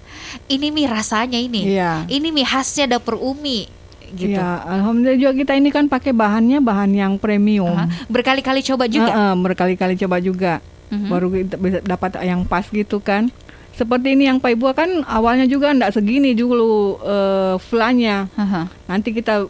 ini 0.46 0.70
mie 0.70 0.86
rasanya 0.86 1.38
ini, 1.38 1.74
Iya. 1.74 2.06
ini 2.06 2.30
mie 2.30 2.44
khasnya 2.44 2.86
dapur 2.86 3.18
Umi, 3.18 3.66
gitu. 4.14 4.36
Iya, 4.36 4.62
alhamdulillah 4.68 5.18
juga 5.18 5.32
kita 5.44 5.52
ini 5.56 5.68
kan 5.72 5.88
pakai 5.88 6.12
bahannya 6.12 6.60
bahan 6.60 6.90
yang 6.92 7.12
premium. 7.16 7.72
Aha. 7.72 8.08
Berkali-kali 8.08 8.60
coba 8.62 8.84
juga. 8.86 9.12
Heeh, 9.12 9.32
berkali-kali 9.40 9.94
coba 9.96 10.16
juga. 10.20 10.52
Mhm. 10.92 11.08
Baru 11.08 11.26
kita 11.32 11.56
bisa 11.56 11.78
dapat 11.80 12.20
yang 12.22 12.44
pas 12.44 12.64
gitu 12.68 13.00
kan. 13.00 13.32
Seperti 13.72 14.12
ini 14.12 14.28
yang 14.28 14.36
Pak 14.36 14.52
Ibu 14.52 14.68
kan 14.76 15.00
awalnya 15.08 15.48
juga 15.48 15.72
enggak 15.72 15.96
segini 15.96 16.36
dulu 16.36 17.00
eh 17.00 17.56
flanya. 17.56 18.28
Aha. 18.36 18.68
Nanti 18.84 19.16
kita 19.16 19.48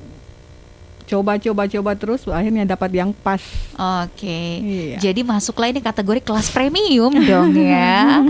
coba-coba-coba 1.04 1.92
terus 1.94 2.24
akhirnya 2.24 2.64
dapat 2.64 2.90
yang 2.92 3.10
pas. 3.12 3.40
Oke, 3.74 4.42
Iya. 4.58 4.96
jadi 5.00 5.20
masuklah 5.22 5.68
ini 5.68 5.78
kategori 5.78 6.20
kelas 6.20 6.48
premium 6.48 7.12
dong 7.30 7.54
ya. 7.54 8.20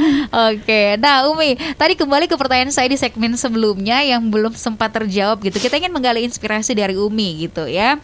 Oke, 0.52 0.96
nah 0.96 1.26
Umi, 1.26 1.56
tadi 1.74 1.94
kembali 1.94 2.26
ke 2.26 2.35
pertanyaan 2.35 2.70
saya 2.70 2.87
di 2.87 2.96
segmen 2.96 3.35
sebelumnya 3.35 4.00
yang 4.00 4.22
belum 4.26 4.52
sempat 4.52 4.92
terjawab 4.92 5.40
gitu. 5.42 5.58
Kita 5.58 5.76
ingin 5.76 5.90
menggali 5.90 6.22
inspirasi 6.22 6.72
dari 6.72 6.94
Umi 6.94 7.48
gitu 7.48 7.64
ya. 7.64 7.98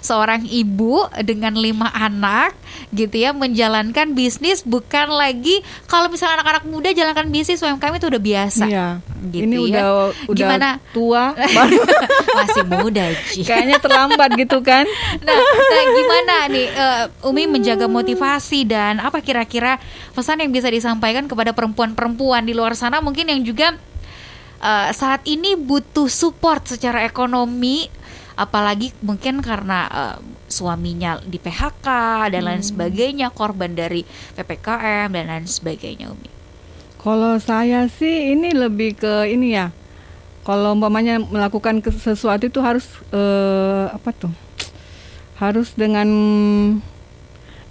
Seorang 0.00 0.46
ibu 0.46 1.06
dengan 1.22 1.54
lima 1.56 1.88
anak 1.92 2.54
gitu 2.92 3.16
ya 3.16 3.32
menjalankan 3.32 4.12
bisnis 4.12 4.64
bukan 4.64 5.12
lagi 5.12 5.64
kalau 5.88 6.08
misalnya 6.12 6.40
anak-anak 6.40 6.64
muda 6.68 6.88
jalankan 6.92 7.28
bisnis 7.32 7.60
UMKM 7.64 7.94
itu 7.96 8.06
udah 8.08 8.22
biasa. 8.22 8.64
Iya. 8.68 8.88
Gitu 9.32 9.44
ini 9.48 9.56
ya. 9.56 9.62
udah 9.64 9.86
udah 10.28 10.38
Gimana? 10.44 10.68
tua, 10.92 11.32
baru 11.32 11.78
Masih 12.38 12.64
muda, 12.66 13.04
Ci. 13.32 13.44
kayaknya 13.46 13.78
terlambat 13.78 14.34
gitu 14.36 14.60
kan. 14.60 14.84
Nah, 15.22 15.36
nah, 15.40 15.84
gimana 15.94 16.36
nih 16.50 16.66
eh, 16.68 17.04
Umi 17.28 17.48
menjaga 17.48 17.86
motivasi 17.86 18.66
dan 18.66 18.98
apa 18.98 19.20
kira-kira 19.20 19.78
pesan 20.12 20.42
yang 20.42 20.50
bisa 20.52 20.68
disampaikan 20.68 21.26
kepada 21.30 21.56
perempuan-perempuan 21.56 22.44
di 22.44 22.52
luar 22.52 22.76
sana 22.76 23.00
mungkin 23.00 23.28
yang 23.28 23.40
juga 23.42 23.76
eh, 24.60 24.90
saat 24.92 25.24
ini 25.28 25.56
butuh 25.56 26.08
support 26.10 26.66
secara 26.68 27.06
ekonomi 27.06 27.88
apalagi 28.36 28.92
mungkin 29.04 29.40
karena 29.44 29.88
eh, 29.90 30.16
suaminya 30.48 31.20
di 31.24 31.36
PHK 31.40 31.86
dan 32.32 32.42
lain 32.44 32.64
sebagainya 32.64 33.32
korban 33.32 33.72
dari 33.72 34.04
PPKM 34.36 35.08
dan 35.12 35.24
lain 35.28 35.46
sebagainya 35.48 36.12
Umi. 36.12 36.30
Kalau 37.02 37.34
saya 37.42 37.90
sih 37.90 38.30
ini 38.36 38.54
lebih 38.54 38.94
ke 38.94 39.26
ini 39.26 39.58
ya. 39.58 39.74
Kalau 40.42 40.74
umpamanya 40.74 41.22
melakukan 41.22 41.78
sesuatu 41.82 42.50
itu 42.50 42.58
harus 42.62 42.86
eh, 43.14 43.86
apa 43.90 44.10
tuh? 44.14 44.32
Harus 45.38 45.74
dengan 45.74 46.06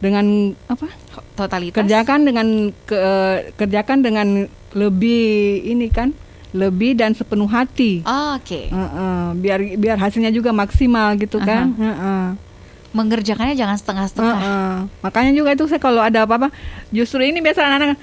dengan 0.02 0.52
apa? 0.68 0.90
Totalitas. 1.38 1.78
Kerjakan 1.78 2.20
dengan 2.28 2.48
ke, 2.90 3.00
kerjakan 3.56 4.00
dengan 4.04 4.28
lebih 4.74 5.62
ini 5.68 5.88
kan, 5.94 6.12
lebih 6.52 7.00
dan 7.00 7.16
sepenuh 7.16 7.48
hati. 7.48 8.04
Oh, 8.04 8.36
Oke. 8.36 8.68
Heeh, 8.68 9.22
biar 9.40 9.60
biar 9.80 9.98
hasilnya 10.00 10.32
juga 10.32 10.52
maksimal 10.52 11.16
gitu 11.16 11.40
kan. 11.40 11.72
Heeh. 11.76 12.24
Mengerjakannya 12.92 13.56
jangan 13.56 13.78
setengah-setengah. 13.80 14.40
Heeh. 14.40 14.76
Makanya 15.00 15.32
juga 15.32 15.56
itu 15.56 15.64
saya 15.72 15.80
kalau 15.80 16.04
ada 16.04 16.28
apa-apa, 16.28 16.52
justru 16.92 17.24
ini 17.24 17.40
biasa 17.40 17.64
anak-anak 17.64 18.00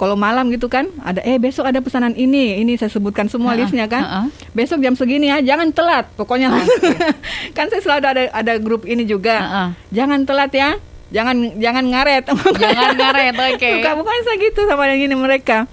kalau 0.00 0.16
malam 0.16 0.48
gitu 0.48 0.64
kan, 0.72 0.88
ada 1.04 1.20
eh 1.20 1.36
besok 1.36 1.68
ada 1.68 1.76
pesanan 1.84 2.16
ini, 2.16 2.56
ini 2.56 2.72
saya 2.80 2.88
sebutkan 2.88 3.28
semua 3.28 3.52
Heeh, 3.52 3.68
listnya 3.68 3.84
kan. 3.84 4.00
heeh. 4.00 4.26
Besok 4.56 4.80
jam 4.80 4.96
segini 4.96 5.28
ya, 5.28 5.44
jangan 5.44 5.74
telat. 5.76 6.08
Pokoknya 6.16 6.48
langsung. 6.48 6.80
kan 7.58 7.68
saya 7.68 7.82
selalu 7.84 8.06
ada 8.08 8.22
ada 8.32 8.52
grup 8.56 8.88
ini 8.88 9.04
juga. 9.04 9.36
Heeh. 9.36 9.68
Jangan 9.92 10.24
telat 10.24 10.54
ya. 10.56 10.80
Jangan 11.10 11.58
jangan 11.58 11.84
ngaret. 11.90 12.22
Jangan 12.62 12.94
ngaret, 12.94 13.34
oke. 13.34 13.70
Bukan 13.82 13.94
bukan 13.98 14.16
saya 14.22 14.36
gitu 14.38 14.60
sama 14.70 14.86
yang 14.94 15.10
ini 15.10 15.16
mereka. 15.18 15.66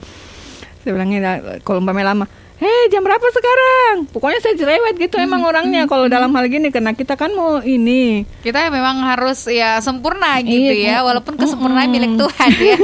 Saya 0.87 0.95
bilangnya 0.95 1.19
"Nah, 1.19 1.35
kalau 1.67 1.83
umpamanya 1.83 2.15
lama, 2.15 2.25
Hei 2.57 2.87
jam 2.89 3.03
berapa 3.03 3.21
sekarang? 3.21 4.07
Pokoknya 4.09 4.39
saya 4.39 4.55
cerewet 4.55 4.95
gitu 4.97 5.19
emang 5.19 5.43
Hmm, 5.43 5.51
orangnya 5.51 5.83
kalau 5.85 6.07
dalam 6.07 6.31
hal 6.31 6.47
gini 6.47 6.71
karena 6.71 6.95
kita 6.95 7.19
kan 7.19 7.29
mau 7.35 7.59
ini. 7.59 8.23
Kita 8.41 8.71
memang 8.71 9.03
harus 9.03 9.45
ya 9.45 9.77
sempurna 9.77 10.39
gitu 10.41 10.73
Iya, 10.73 11.03
ya 11.03 11.05
walaupun 11.05 11.37
kesempurnaan 11.37 11.91
milik 11.91 12.17
Tuhan 12.17 12.49
ya. 12.73 12.79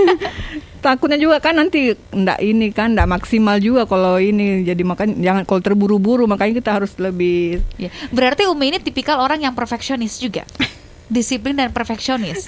Takutnya 0.77 1.17
juga 1.17 1.39
kan 1.41 1.57
nanti 1.57 1.95
ndak 2.13 2.43
ini 2.43 2.69
kan 2.69 2.93
ndak 2.93 3.07
maksimal 3.07 3.57
juga 3.57 3.87
kalau 3.89 4.21
ini. 4.21 4.61
Jadi 4.61 4.83
makanya 4.85 5.15
jangan 5.17 5.41
kalau 5.47 5.61
terburu-buru 5.63 6.27
makanya 6.29 6.59
kita 6.61 6.69
harus 6.77 6.93
lebih 7.01 7.63
Ya, 7.79 7.89
berarti 8.13 8.45
Umi 8.45 8.67
ini 8.67 8.83
tipikal 8.83 9.23
orang 9.23 9.41
yang 9.41 9.55
perfeksionis 9.55 10.21
juga? 10.21 10.43
Disiplin 11.09 11.57
dan 11.57 11.73
perfeksionis 11.73 12.45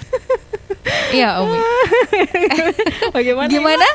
iya 1.10 1.42
Umi. 1.42 1.58
Bagaimana 3.16 3.50
gimana? 3.50 3.88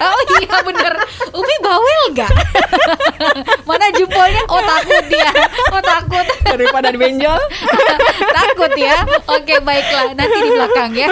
Oh 0.00 0.20
iya 0.40 0.56
bener. 0.60 0.92
Umi 1.32 1.54
bawel 1.64 2.02
gak 2.12 2.32
mana 3.68 3.86
jempolnya? 3.96 4.42
Oh 4.52 4.60
takut 4.60 5.04
dia. 5.08 5.30
Oh 5.72 5.80
takut. 5.80 6.26
Daripada 6.44 6.92
dibenjol? 6.92 7.40
Takut 8.40 8.72
ya. 8.76 9.04
Oke 9.30 9.60
baiklah. 9.64 10.12
Nanti 10.12 10.38
di 10.44 10.50
belakang 10.52 10.90
ya. 10.92 11.08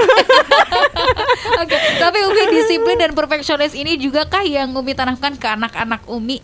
Oke 1.62 1.76
tapi 1.96 2.18
Umi 2.28 2.42
disiplin 2.52 2.96
dan 3.00 3.12
perfeksionis 3.16 3.72
ini 3.72 3.96
juga 3.96 4.28
kah 4.28 4.44
yang 4.44 4.76
Umi 4.76 4.92
tanamkan 4.92 5.36
ke 5.40 5.46
anak-anak 5.48 6.04
Umi 6.10 6.40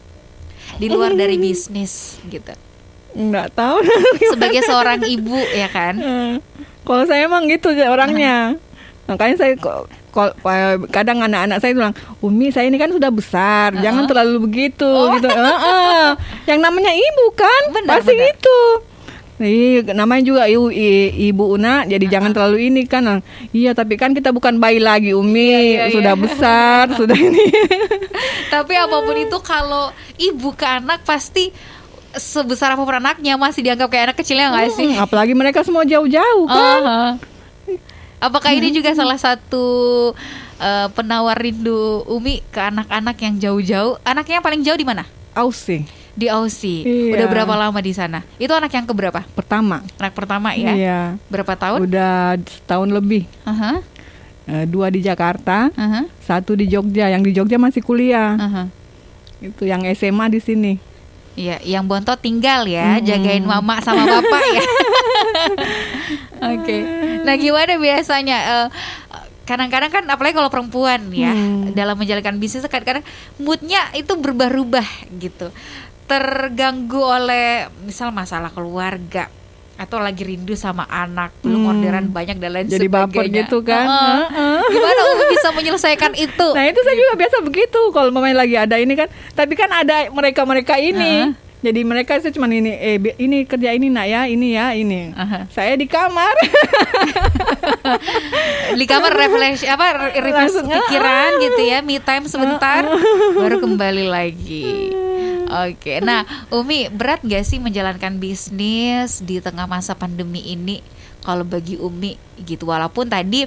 di 0.75 0.91
luar 0.91 1.15
dari 1.15 1.39
bisnis 1.39 2.19
gitu. 2.27 2.51
nggak 3.15 3.55
tahu. 3.55 3.79
Sebagai 4.35 4.67
seorang 4.67 5.07
ibu 5.07 5.39
ya 5.55 5.71
kan. 5.71 5.95
Eh, 6.03 6.35
kalau 6.85 7.05
saya 7.05 7.27
emang 7.27 7.49
gitu 7.49 7.73
orangnya 7.75 8.55
makanya 9.09 9.37
saya 9.37 9.53
kok 9.61 9.89
kadang 10.95 11.21
anak-anak 11.21 11.59
saya 11.59 11.75
bilang 11.75 11.93
Umi 12.23 12.49
saya 12.49 12.71
ini 12.71 12.79
kan 12.79 12.89
sudah 12.89 13.11
besar 13.11 13.75
jangan 13.83 14.07
terlalu 14.07 14.47
begitu 14.47 14.89
gitu 15.19 15.29
Heeh. 15.29 16.07
yang 16.49 16.63
namanya 16.63 16.95
ibu 16.95 17.27
kan 17.35 17.63
Oh. 17.69 17.73
Benar, 17.75 17.99
pasti 17.99 18.15
benar. 18.15 18.31
gitu 18.33 18.59
Iya, 19.35 19.91
namanya 19.99 20.23
juga 20.23 20.43
ibu, 20.47 20.71
ibu 20.71 21.45
Una, 21.59 21.83
jadi 21.83 22.07
jangan 22.07 22.31
terlalu 22.31 22.71
ini 22.71 22.87
kan. 22.87 23.19
Iya, 23.51 23.75
tapi 23.75 23.99
kan 23.99 24.15
kita 24.15 24.31
bukan 24.31 24.63
bayi 24.63 24.79
lagi, 24.79 25.11
Umi. 25.11 25.51
iya, 25.51 25.61
iya. 25.61 25.85
sudah 25.91 26.15
besar, 26.15 26.95
sudah 26.95 27.19
ini. 27.19 27.43
Tapi 28.55 28.79
apa 28.79 28.95
pun 29.03 29.17
itu 29.19 29.35
kalau 29.43 29.91
ibu 30.23 30.55
ke 30.55 30.63
anak 30.63 31.03
pasti 31.03 31.51
sebesar 32.17 32.73
apa 32.73 32.83
pun 32.83 32.97
anaknya 32.97 33.35
masih 33.35 33.63
dianggap 33.63 33.89
kayak 33.89 34.05
anak 34.11 34.17
kecilnya 34.19 34.51
nggak 34.51 34.71
sih? 34.73 34.89
Hmm, 34.93 35.03
apalagi 35.03 35.33
mereka 35.33 35.63
semua 35.63 35.83
jauh-jauh 35.83 36.47
kan. 36.47 36.81
Aha. 36.83 37.03
Apakah 38.19 38.57
ini 38.57 38.73
juga 38.73 38.97
salah 38.97 39.21
satu 39.21 39.65
eh, 40.57 40.89
penawar 40.97 41.37
rindu 41.37 42.01
Umi 42.09 42.41
ke 42.49 42.57
anak-anak 42.57 43.17
yang 43.21 43.35
jauh-jauh? 43.37 44.01
Anaknya 44.01 44.41
yang 44.41 44.47
paling 44.47 44.63
jauh 44.65 44.79
di 44.79 44.87
mana? 44.87 45.05
Aussie 45.37 45.85
Di 46.15 46.31
Aussie. 46.31 46.87
Iya. 46.87 47.21
Udah 47.21 47.27
berapa 47.27 47.55
lama 47.59 47.79
di 47.83 47.93
sana? 47.93 48.23
Itu 48.39 48.55
anak 48.55 48.71
yang 48.71 48.87
keberapa? 48.87 49.27
pertama. 49.35 49.83
Anak 49.99 50.15
pertama 50.15 50.55
ya? 50.55 50.73
Iya. 50.73 51.01
Berapa 51.29 51.53
tahun? 51.59 51.85
Udah 51.85 52.39
setahun 52.49 52.89
lebih. 52.89 53.27
Aha, 53.45 53.83
Eh, 54.45 54.69
dua 54.69 54.93
di 54.93 55.01
Jakarta, 55.01 55.73
aha, 55.73 56.05
satu 56.21 56.53
di 56.53 56.69
Jogja. 56.69 57.09
Yang 57.09 57.23
di 57.25 57.33
Jogja 57.33 57.57
masih 57.57 57.81
kuliah. 57.81 58.37
aha. 58.37 58.69
Itu 59.41 59.65
yang 59.65 59.81
SMA 59.97 60.29
di 60.29 60.41
sini. 60.41 60.73
Iya, 61.35 61.59
yang 61.67 61.85
bontot 61.85 62.15
tinggal 62.17 62.63
ya, 62.65 63.03
jagain 63.03 63.43
mama 63.43 63.83
sama 63.83 64.07
bapak 64.07 64.45
ya. 64.49 64.63
Oke. 66.55 66.79
Nah, 67.23 67.35
gimana 67.35 67.75
biasanya 67.75 68.39
eh, 68.39 68.67
kadang-kadang 69.43 69.91
kan 69.91 70.05
apalagi 70.07 70.33
kalau 70.33 70.49
perempuan 70.49 71.11
ya 71.11 71.35
Hmm. 71.35 71.75
dalam 71.75 71.99
menjalankan 71.99 72.39
bisnis 72.39 72.65
kadang-kadang 72.65 73.05
moodnya 73.37 73.91
itu 73.93 74.15
berubah-ubah 74.15 74.87
gitu. 75.19 75.51
Terganggu 76.05 77.01
oleh 77.01 77.67
misal 77.83 78.13
masalah 78.13 78.53
keluarga 78.53 79.27
atau 79.75 79.99
lagi 79.99 80.23
rindu 80.23 80.55
sama 80.55 80.85
anak, 80.85 81.35
belum 81.41 81.61
Hmm. 81.61 81.71
orderan 81.73 82.07
banyak 82.09 82.37
dan 82.37 82.51
lain 82.53 82.67
Jadi 82.67 82.87
sebagainya. 82.87 83.11
baper 83.11 83.25
gitu 83.29 83.59
kan. 83.61 83.85
Heeh. 83.85 84.23
Heeh. 84.31 84.61
Gimana 84.69 85.01
Umi 85.09 85.25
bisa 85.29 85.49
menyelesaikan 85.51 86.13
itu? 86.15 86.49
Nah 86.49 86.65
itu 86.65 86.81
saya 86.81 86.95
juga 86.95 87.13
biasa 87.17 87.37
begitu 87.41 87.81
kalau 87.91 88.09
mamanya 88.09 88.41
lagi 88.41 88.55
ada 88.55 88.77
ini 88.77 88.95
kan. 88.95 89.07
Tapi 89.31 89.53
kan 89.53 89.69
ada 89.69 90.09
mereka-mereka 90.09 90.77
ini. 90.77 91.15
Heeh. 91.25 91.43
Jadi 91.65 91.81
mereka 91.81 92.13
itu 92.15 92.29
cuma 92.31 92.45
ini, 92.47 92.69
eh 92.69 93.01
ini 93.17 93.43
kerja 93.43 93.73
ini 93.73 93.89
nak 93.89 94.05
ya, 94.05 94.29
ini 94.29 94.53
ya, 94.53 94.77
ini. 94.77 95.17
Aha. 95.17 95.49
Saya 95.49 95.73
di 95.75 95.89
kamar. 95.89 96.37
di 98.75 98.85
kamar 98.85 99.13
refresh 99.13 99.65
apa 99.65 99.87
re- 99.95 100.21
refresh 100.21 100.61
pikiran 100.61 101.31
gitu 101.41 101.61
ya 101.63 101.79
me 101.81 101.97
time 101.99 102.27
sebentar 102.27 102.85
baru 103.33 103.61
kembali 103.61 104.05
lagi 104.05 104.93
oke 105.55 106.03
nah 106.03 106.27
Umi 106.51 106.91
berat 106.91 107.23
gak 107.23 107.47
sih 107.47 107.63
menjalankan 107.63 108.19
bisnis 108.19 109.23
di 109.23 109.39
tengah 109.39 109.65
masa 109.65 109.95
pandemi 109.95 110.43
ini? 110.43 110.83
Kalau 111.23 111.47
bagi 111.47 111.79
Umi 111.79 112.19
gitu. 112.43 112.69
Walaupun 112.69 113.09
tadi 113.09 113.47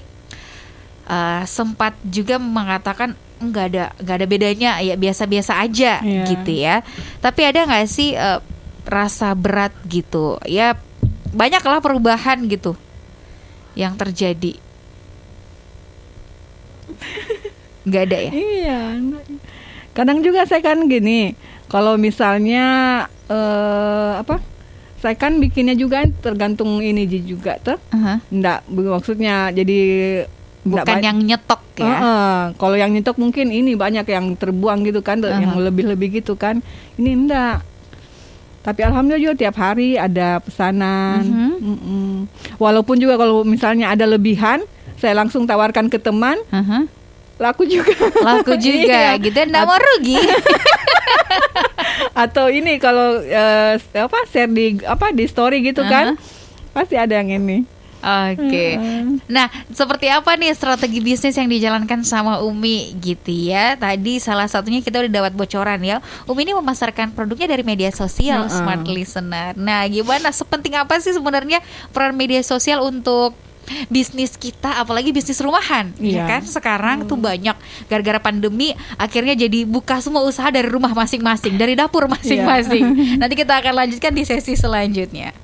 eh, 1.05 1.43
sempat 1.45 1.93
juga 2.01 2.39
mengatakan 2.39 3.13
nggak 3.37 3.65
ada 3.69 3.83
nggak 4.01 4.15
ada 4.17 4.25
bedanya 4.25 4.71
ya 4.81 4.97
biasa-biasa 4.97 5.61
aja 5.61 6.01
Iya. 6.01 6.23
gitu 6.25 6.51
ya. 6.57 6.81
Tapi 7.21 7.41
ada 7.45 7.67
nggak 7.69 7.85
sih 7.85 8.17
eh, 8.17 8.39
rasa 8.87 9.35
berat 9.37 9.75
gitu? 9.85 10.41
Ya 10.47 10.73
banyaklah 11.29 11.83
perubahan 11.83 12.41
gitu 12.49 12.73
yang 13.77 13.93
terjadi. 13.93 14.57
Nggak 17.87 18.03
ada 18.09 18.17
ya? 18.19 18.31
Iya. 18.33 18.79
Kadang 19.93 20.21
juga 20.21 20.45
saya 20.45 20.61
kan 20.61 20.85
gini, 20.85 21.33
kalau 21.67 21.99
misalnya 21.99 22.65
eh 23.27 24.11
apa? 24.19 24.39
Saya 24.97 25.13
kan 25.13 25.37
bikinnya 25.37 25.77
juga 25.77 26.09
tergantung 26.09 26.81
ini 26.81 27.05
juga 27.21 27.61
tuh. 27.61 27.77
Aha. 27.93 28.17
Enggak, 28.33 28.65
maksudnya 28.65 29.53
jadi 29.53 29.79
nggak 30.65 30.83
bukan 30.83 30.99
yang 31.05 31.19
nyetok 31.21 31.61
ya 31.77 31.85
Heeh. 31.85 32.37
Kalau 32.57 32.75
yang 32.75 32.91
nyetok 32.91 33.17
mungkin 33.21 33.53
ini 33.53 33.77
banyak 33.77 34.03
yang 34.09 34.33
terbuang 34.33 34.83
gitu 34.89 35.05
kan, 35.05 35.21
tuh, 35.21 35.29
yang 35.29 35.53
Aha. 35.53 35.63
lebih-lebih 35.69 36.23
gitu 36.23 36.33
kan. 36.33 36.65
Ini 36.97 37.13
enggak. 37.13 37.61
Tapi 38.65 38.83
alhamdulillah 38.83 39.23
juga 39.31 39.35
tiap 39.37 39.55
hari 39.61 39.95
ada 39.95 40.41
pesanan. 40.43 41.23
Mhm. 41.23 41.51
Mm-mm. 41.61 42.11
Walaupun 42.59 42.97
juga 42.99 43.15
kalau 43.15 43.45
misalnya 43.45 43.93
ada 43.93 44.03
lebihan, 44.09 44.59
saya 44.97 45.13
langsung 45.13 45.45
tawarkan 45.45 45.87
ke 45.93 46.01
teman, 46.01 46.35
Aha. 46.49 46.89
Laku 47.37 47.63
juga. 47.65 47.93
laku 48.17 48.53
juga 48.65 49.13
Iya. 49.13 49.21
gitu 49.21 49.37
nggak 49.37 49.63
mau 49.63 49.77
rugi 49.77 50.17
Atau 52.13 52.49
ini 52.49 52.77
kalau 52.77 53.21
eh, 53.21 53.77
apa 53.93 54.17
share 54.27 54.49
di 54.49 54.81
apa 54.83 55.13
di 55.13 55.25
story 55.25 55.61
gitu 55.63 55.85
kan, 55.85 56.17
pasti 56.71 56.97
ada 56.97 57.13
yang 57.13 57.29
ini. 57.31 57.61
Oke. 57.97 58.77
Nah, 59.27 59.49
seperti 59.67 60.05
apa 60.07 60.33
nih 60.33 60.53
strategi 60.53 61.01
bisnis 61.01 61.33
yang 61.33 61.45
dijalankan 61.45 62.05
sama 62.05 62.39
Umi 62.39 62.93
gitu 62.95 63.29
ya? 63.49 63.73
Tadi 63.73 64.17
salah 64.17 64.45
satunya 64.45 64.79
kita 64.79 65.01
udah 65.01 65.11
dapat 65.11 65.33
bocoran 65.33 65.81
ya. 65.81 65.97
Umi 66.25 66.45
ini 66.45 66.53
memasarkan 66.53 67.11
produknya 67.11 67.49
dari 67.49 67.61
media 67.61 67.89
sosial. 67.89 68.47
Smart 68.47 68.85
Listener. 68.85 69.57
Nah, 69.57 69.85
gimana 69.85 70.29
sepenting 70.29 70.77
apa 70.77 70.97
sih 70.97 71.11
sebenarnya 71.11 71.59
peran 71.89 72.13
media 72.13 72.41
sosial 72.41 72.81
untuk 72.81 73.33
bisnis 73.87 74.35
kita 74.35 74.79
apalagi 74.79 75.11
bisnis 75.11 75.39
rumahan 75.39 75.91
ya 75.97 76.17
Iya. 76.17 76.23
kan? 76.27 76.41
Sekarang 76.43 76.97
tuh 77.05 77.15
banyak. 77.15 77.53
Gara-gara 77.85 78.17
pandemi 78.17 78.71
akhirnya 78.95 79.33
jadi 79.33 79.63
buka 79.63 79.99
semua 79.99 80.23
usaha 80.23 80.47
dari 80.47 80.65
rumah 80.65 80.91
masing-masing 80.91 81.55
dari 81.55 81.73
dapur 81.73 82.07
masing-masing. 82.07 82.83
Nanti 83.21 83.35
kita 83.35 83.59
akan 83.59 83.85
lanjutkan 83.85 84.11
di 84.11 84.23
sesi 84.23 84.53
selanjutnya. 84.53 85.35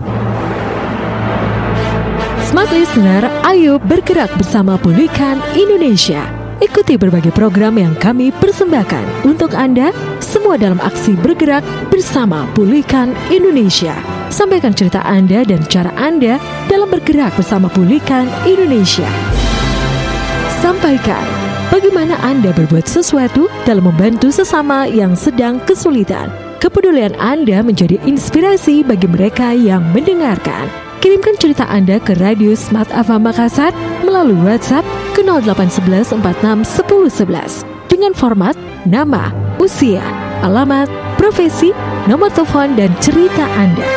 Smart 2.43 2.69
Listener, 2.69 3.23
ayo 3.45 3.81
bergerak 3.81 4.29
bersama 4.37 4.77
Pulihkan 4.77 5.41
Indonesia. 5.55 6.21
Ikuti 6.61 6.95
berbagai 6.95 7.33
program 7.33 7.75
yang 7.75 7.97
kami 7.97 8.29
persembahkan. 8.29 9.25
Untuk 9.25 9.51
Anda, 9.51 9.89
semua 10.43 10.59
dalam 10.59 10.83
aksi 10.83 11.15
bergerak 11.23 11.63
bersama 11.87 12.43
Pulihkan 12.51 13.15
Indonesia. 13.31 13.95
Sampaikan 14.27 14.75
cerita 14.75 14.99
Anda 15.07 15.47
dan 15.47 15.63
cara 15.71 15.87
Anda 15.95 16.35
dalam 16.67 16.91
bergerak 16.91 17.31
bersama 17.39 17.71
Pulihkan 17.71 18.27
Indonesia. 18.43 19.07
Sampaikan 20.59 21.23
bagaimana 21.71 22.19
Anda 22.27 22.51
berbuat 22.59 22.83
sesuatu 22.83 23.47
dalam 23.63 23.87
membantu 23.87 24.35
sesama 24.35 24.83
yang 24.83 25.15
sedang 25.15 25.63
kesulitan. 25.63 26.27
Kepedulian 26.59 27.15
Anda 27.23 27.63
menjadi 27.63 27.95
inspirasi 28.03 28.83
bagi 28.83 29.07
mereka 29.07 29.55
yang 29.55 29.95
mendengarkan. 29.95 30.67
Kirimkan 30.99 31.39
cerita 31.39 31.71
Anda 31.71 32.03
ke 32.03 32.19
Radio 32.19 32.51
Smart 32.59 32.91
Ava 32.91 33.15
Makassar 33.15 33.71
melalui 34.03 34.35
WhatsApp 34.43 34.83
ke 35.15 35.23
0811 35.23 36.19
46 36.19 36.67
10 36.83 37.31
11 37.31 37.87
dengan 37.87 38.11
format 38.11 38.59
nama, 38.83 39.31
usia, 39.63 40.22
alamat, 40.43 40.91
profesi, 41.15 41.71
nomor 42.05 42.29
telepon, 42.35 42.75
dan 42.75 42.91
cerita 42.99 43.47
Anda. 43.55 43.87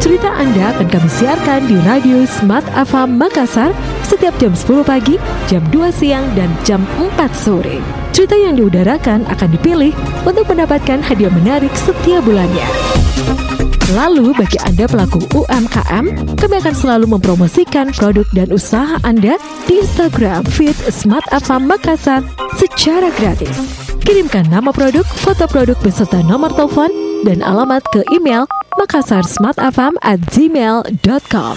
Cerita 0.00 0.32
Anda 0.32 0.72
akan 0.72 0.86
kami 0.88 1.08
siarkan 1.12 1.60
di 1.68 1.76
Radio 1.84 2.24
Smart 2.24 2.64
Ava 2.72 3.04
Makassar 3.04 3.74
setiap 4.06 4.32
jam 4.40 4.56
10 4.56 4.86
pagi, 4.86 5.20
jam 5.50 5.60
2 5.74 5.92
siang, 5.92 6.24
dan 6.32 6.48
jam 6.64 6.80
4 6.96 7.30
sore. 7.36 7.82
Cerita 8.16 8.32
yang 8.32 8.56
diudarakan 8.56 9.28
akan 9.28 9.48
dipilih 9.52 9.92
untuk 10.24 10.48
mendapatkan 10.48 11.04
hadiah 11.04 11.28
menarik 11.34 11.74
setiap 11.76 12.24
bulannya. 12.24 12.64
Lalu 13.94 14.34
bagi 14.34 14.58
Anda 14.66 14.90
pelaku 14.90 15.22
UMKM, 15.30 16.34
kami 16.34 16.54
akan 16.58 16.74
selalu 16.74 17.06
mempromosikan 17.06 17.94
produk 17.94 18.26
dan 18.34 18.50
usaha 18.50 18.98
Anda 19.06 19.38
di 19.70 19.78
Instagram 19.78 20.42
feed 20.48 20.74
Smart 20.90 21.26
Ava 21.30 21.62
Makassar 21.62 22.24
secara 22.58 23.14
gratis. 23.14 23.85
Kirimkan 24.06 24.46
nama 24.46 24.70
produk, 24.70 25.02
foto 25.02 25.50
produk 25.50 25.74
beserta 25.82 26.22
nomor 26.22 26.54
telepon 26.54 26.86
dan 27.26 27.42
alamat 27.42 27.82
ke 27.90 28.06
email 28.14 28.46
makassarsmartafam 28.78 29.98
at 29.98 30.22
gmail.com. 30.30 31.54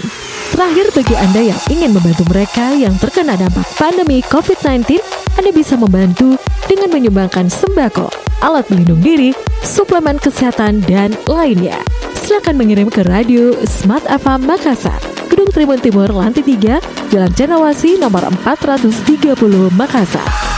Terakhir 0.50 0.86
bagi 0.90 1.14
Anda 1.14 1.54
yang 1.54 1.60
ingin 1.70 1.94
membantu 1.94 2.26
mereka 2.26 2.74
yang 2.74 2.98
terkena 2.98 3.38
dampak 3.38 3.62
pandemi 3.78 4.18
COVID-19, 4.26 4.98
Anda 5.38 5.54
bisa 5.54 5.78
membantu 5.78 6.34
dengan 6.66 6.90
menyumbangkan 6.90 7.46
sembako, 7.46 8.10
alat 8.42 8.66
pelindung 8.66 8.98
diri, 8.98 9.30
suplemen 9.62 10.18
kesehatan, 10.18 10.82
dan 10.90 11.14
lainnya. 11.30 11.78
Silakan 12.18 12.58
mengirim 12.58 12.90
ke 12.90 13.06
Radio 13.06 13.54
Smart 13.62 14.02
Ava 14.10 14.42
Makassar, 14.42 14.98
Gedung 15.30 15.54
Tribun 15.54 15.78
Timur, 15.78 16.10
Lantai 16.10 16.42
3, 16.42 17.14
Jalan 17.14 17.30
Cenawasi 17.30 18.02
nomor 18.02 18.26
430 18.42 19.38
Makassar. 19.70 20.49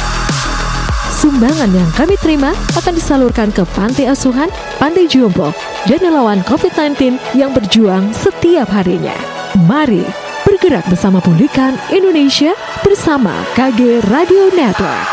Sumbangan 1.22 1.70
yang 1.70 1.86
kami 1.94 2.18
terima 2.18 2.50
akan 2.74 2.98
disalurkan 2.98 3.54
ke 3.54 3.62
panti 3.78 4.10
asuhan, 4.10 4.50
panti 4.82 5.06
jompo, 5.06 5.54
dan 5.86 6.02
relawan 6.02 6.42
COVID-19 6.42 7.14
yang 7.38 7.54
berjuang 7.54 8.10
setiap 8.10 8.66
harinya. 8.74 9.14
Mari 9.70 10.02
bergerak 10.42 10.82
bersama 10.90 11.22
pulihkan 11.22 11.78
Indonesia 11.94 12.58
bersama 12.82 13.30
KG 13.54 14.02
Radio 14.10 14.50
Network. 14.50 15.06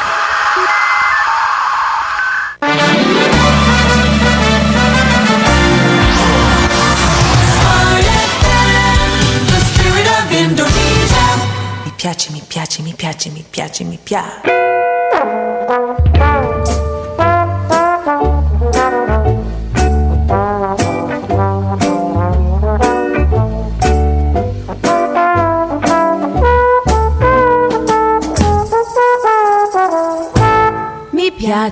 Mi 11.85 11.93
piace, 11.93 12.33
mi 12.33 12.41
piace, 12.41 12.81
mi 12.81 12.93
piace, 12.97 13.29
mi 13.29 13.45
piace, 13.45 13.83
mi 13.85 13.97
piace. 14.01 14.78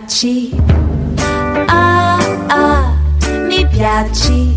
Piaci, 0.08 0.56
ah 1.67 2.17
ah, 2.48 2.96
mi 3.50 3.67
piaci, 3.67 4.56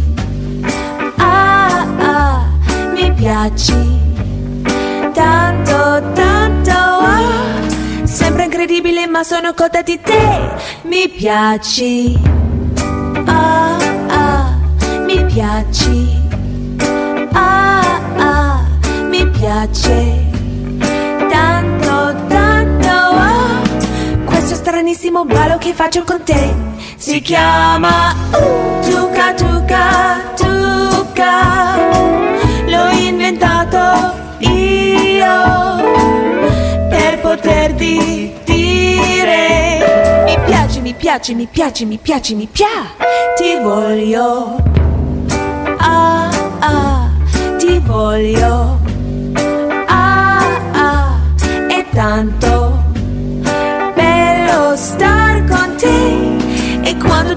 ah 1.19 1.87
ah, 1.99 2.47
mi 2.95 3.11
piaci. 3.13 3.99
Tanto, 5.13 6.03
tanto, 6.15 6.71
ah, 6.71 7.67
sembra 8.05 8.45
incredibile 8.45 9.09
ma 9.09 9.25
sono 9.25 9.53
cotta 9.53 9.83
di 9.83 9.99
te. 10.01 10.55
Mi 10.85 11.09
piaci, 11.09 12.17
ah 13.27 13.77
ah, 14.09 14.55
mi 15.05 15.25
piaci, 15.25 16.17
ah 17.33 18.01
ah, 18.19 18.63
mi 19.11 19.27
piace. 19.27 20.20
Questo 24.51 24.69
stranissimo 24.69 25.25
ballo 25.25 25.59
che 25.59 25.73
faccio 25.73 26.03
con 26.03 26.25
te 26.25 26.53
si 26.97 27.21
chiama 27.21 28.13
uh, 28.33 28.81
Tuca 28.81 29.33
Tuca 29.33 30.33
Tuca. 30.35 31.77
L'ho 32.67 32.89
inventato 32.91 33.79
io 34.41 35.77
per 36.89 37.21
poterti 37.21 38.33
dire 38.45 40.25
mi 40.25 40.37
piace, 40.45 40.81
mi 40.81 40.95
piace, 40.95 41.35
mi 41.35 41.47
piace, 41.47 41.85
mi 41.85 41.99
piace, 41.99 42.35
mi 42.35 42.49
piace, 42.51 42.97
ti 43.37 43.57
voglio. 43.63 44.70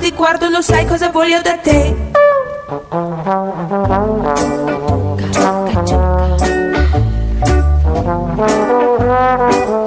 Ti 0.04 0.12
guardo 0.12 0.50
lo 0.50 0.62
sai 0.62 0.86
cosa 0.86 1.08
voglio 1.12 1.42
da 1.42 1.58
te. 1.60 1.96
Non 9.66 9.83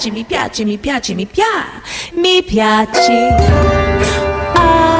piace 0.00 0.10
mi 0.12 0.24
piace 0.24 0.64
mi 0.64 0.78
piace 0.78 1.14
mi 1.14 1.26
piace 1.26 1.82
mi 2.14 2.42
piace. 2.42 2.42
Mi 2.42 2.42
piaci 2.42 3.12
ah. 4.54 4.54
ah 4.54 4.99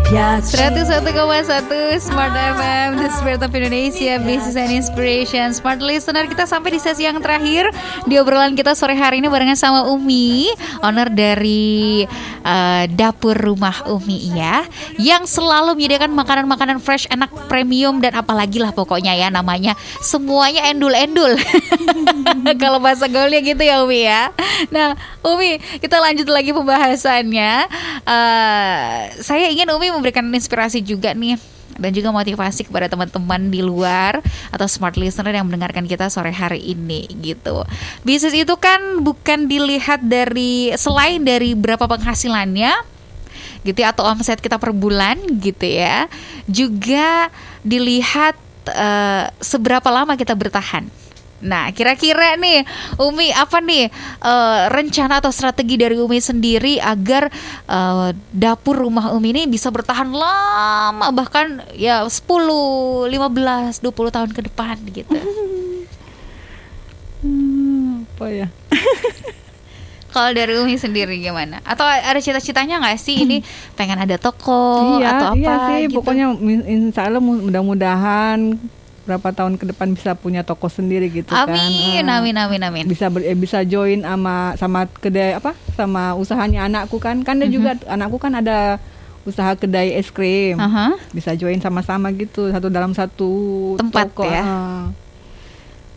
piace. 0.00 0.56
101,1 0.56 2.00
Smart 2.00 2.32
FM 2.32 2.96
The 2.96 3.08
Spirit 3.12 3.40
of 3.44 3.52
Indonesia 3.52 4.16
Business 4.24 4.56
and 4.56 4.72
Inspiration. 4.72 5.52
Smart 5.52 5.84
Listener 5.84 6.24
kita 6.24 6.48
sampai 6.48 6.76
di 6.76 6.80
sesi 6.80 7.04
yang 7.04 7.20
terakhir 7.20 7.68
Di 8.08 8.16
obrolan 8.16 8.56
kita 8.56 8.72
sore 8.72 8.96
hari 8.96 9.20
ini 9.20 9.28
barengan 9.28 9.58
sama 9.58 9.84
Umi 9.90 10.48
Owner 10.80 11.12
dari 11.12 12.04
eh, 12.40 12.84
Dapur 12.88 13.36
Rumah 13.36 13.92
Umi 13.92 14.32
ya 14.32 14.64
Yang 14.96 15.40
selalu 15.40 15.76
menyediakan 15.76 16.12
makanan-makanan 16.16 16.78
fresh 16.80 17.04
Enak 17.12 17.28
premium 17.50 18.00
dan 18.00 18.16
apalagi 18.16 18.62
lah 18.62 18.72
pokoknya 18.72 19.12
ya 19.12 19.28
Namanya 19.28 19.76
semuanya 20.00 20.68
endul-endul. 20.72 21.36
Kalau 22.62 22.78
bahasa 22.78 23.10
gaulnya 23.10 23.42
gitu 23.42 23.60
ya 23.60 23.82
Umi 23.82 24.06
ya. 24.06 24.30
Nah 24.70 24.94
Umi 25.24 25.58
kita 25.82 25.98
lanjut 25.98 26.28
lagi 26.30 26.54
pembahasannya. 26.54 27.52
Eh, 28.06 28.96
Saya 29.20 29.48
ingin 29.50 29.68
Umi 29.72 29.81
memberikan 29.90 30.22
inspirasi 30.28 30.84
juga 30.84 31.16
nih 31.16 31.40
dan 31.80 31.90
juga 31.96 32.12
motivasi 32.12 32.68
kepada 32.68 32.88
teman-teman 32.88 33.48
di 33.48 33.64
luar 33.64 34.20
atau 34.52 34.66
smart 34.68 34.96
listener 35.00 35.32
yang 35.32 35.48
mendengarkan 35.48 35.88
kita 35.88 36.12
sore 36.12 36.32
hari 36.32 36.60
ini 36.60 37.08
gitu. 37.24 37.64
Bisnis 38.04 38.36
itu 38.36 38.54
kan 38.60 39.00
bukan 39.00 39.48
dilihat 39.48 40.04
dari 40.04 40.72
selain 40.76 41.24
dari 41.24 41.56
berapa 41.56 41.88
penghasilannya 41.88 42.72
gitu 43.62 43.78
ya 43.78 43.94
atau 43.94 44.04
omset 44.10 44.42
kita 44.42 44.60
per 44.60 44.74
bulan 44.74 45.16
gitu 45.40 45.64
ya. 45.64 46.10
Juga 46.44 47.32
dilihat 47.64 48.36
eh, 48.68 49.24
seberapa 49.40 49.88
lama 49.88 50.12
kita 50.18 50.36
bertahan. 50.36 51.01
Nah, 51.42 51.74
kira-kira 51.74 52.38
nih 52.38 52.62
Umi 53.02 53.34
apa 53.34 53.58
nih 53.58 53.90
eh, 54.22 54.60
rencana 54.70 55.18
atau 55.18 55.34
strategi 55.34 55.74
dari 55.74 55.98
Umi 55.98 56.22
sendiri 56.22 56.78
agar 56.78 57.28
eh, 57.66 58.08
dapur 58.30 58.78
rumah 58.78 59.10
Umi 59.10 59.34
ini 59.34 59.42
bisa 59.50 59.68
bertahan 59.74 60.08
lama 60.14 61.10
bahkan 61.10 61.66
ya 61.74 62.06
10, 62.06 63.10
15, 63.10 63.10
20 63.10 64.14
tahun 64.14 64.30
ke 64.30 64.40
depan 64.48 64.76
gitu. 64.94 65.12
Hmm, 67.22 68.02
apa 68.02 68.26
ya? 68.34 68.46
Kalau 70.12 70.34
dari 70.34 70.52
Umi 70.58 70.76
sendiri 70.76 71.22
gimana? 71.22 71.62
Atau 71.64 71.86
ada 71.86 72.18
cita-citanya 72.20 72.82
nggak 72.82 72.98
sih 72.98 73.22
ini 73.24 73.40
pengen 73.78 73.96
ada 73.96 74.18
toko 74.18 74.98
iya, 75.00 75.16
atau 75.16 75.26
apa 75.32 75.38
iya 75.38 75.54
sih, 75.70 75.80
gitu? 75.88 76.02
pokoknya 76.02 76.36
insya 76.68 77.08
Allah 77.08 77.22
mu- 77.22 77.48
mudah-mudahan 77.48 78.58
berapa 79.02 79.28
tahun 79.28 79.58
ke 79.58 79.66
depan 79.68 79.92
bisa 79.92 80.14
punya 80.14 80.40
toko 80.40 80.66
sendiri 80.66 81.10
gitu 81.10 81.28
kan. 81.28 81.50
Amin, 81.50 82.06
Ah, 82.06 82.18
amin, 82.18 82.36
amin, 82.36 82.62
amin. 82.62 82.84
Bisa 82.84 83.06
ber- 83.06 83.22
eh, 83.22 83.34
bisa 83.34 83.60
join 83.62 83.98
sama 83.98 84.54
sama 84.54 84.86
kedai 84.86 85.34
apa? 85.34 85.58
Sama 85.74 86.14
usahanya 86.14 86.64
anakku 86.64 86.96
kan. 86.96 87.20
Kan 87.20 87.36
Mhm. 87.36 87.40
ada 87.40 87.46
juga 87.48 87.70
anakku 87.88 88.16
kan 88.16 88.32
ada 88.32 88.78
usaha 89.22 89.54
kedai 89.54 89.92
es 89.92 90.06
krim. 90.08 90.54
Aha. 90.56 90.94
Bisa 91.10 91.34
join 91.34 91.58
sama-sama 91.58 92.10
gitu, 92.12 92.46
satu 92.48 92.66
dalam 92.68 92.90
satu 92.90 93.30
Tempat 93.76 94.06
toko. 94.08 94.22
ya? 94.24 94.42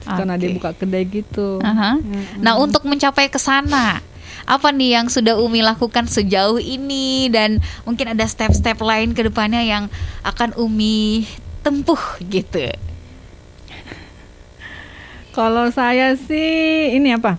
Terus 0.02 0.16
Karena 0.16 0.34
dia 0.36 0.50
buka 0.52 0.72
kedai 0.72 1.04
gitu. 1.04 1.58
Aha. 1.60 1.98
Nah, 2.38 2.58
untuk 2.58 2.86
mencapai 2.86 3.26
ke 3.26 3.38
sana, 3.38 4.02
apa 4.46 4.70
nih 4.70 4.94
yang 4.96 5.08
sudah 5.10 5.38
Umi 5.38 5.62
lakukan 5.62 6.06
sejauh 6.06 6.58
ini 6.58 7.30
dan 7.30 7.58
mungkin 7.82 8.14
ada 8.14 8.22
step-step 8.24 8.78
lain 8.78 9.14
ke 9.14 9.26
depannya 9.26 9.62
yang 9.62 9.90
akan 10.22 10.54
Umi 10.56 11.26
tempuh 11.62 11.98
gitu. 12.24 12.70
Kalau 15.36 15.68
saya 15.70 16.16
sih 16.16 16.48
ini 16.90 17.12
apa? 17.12 17.36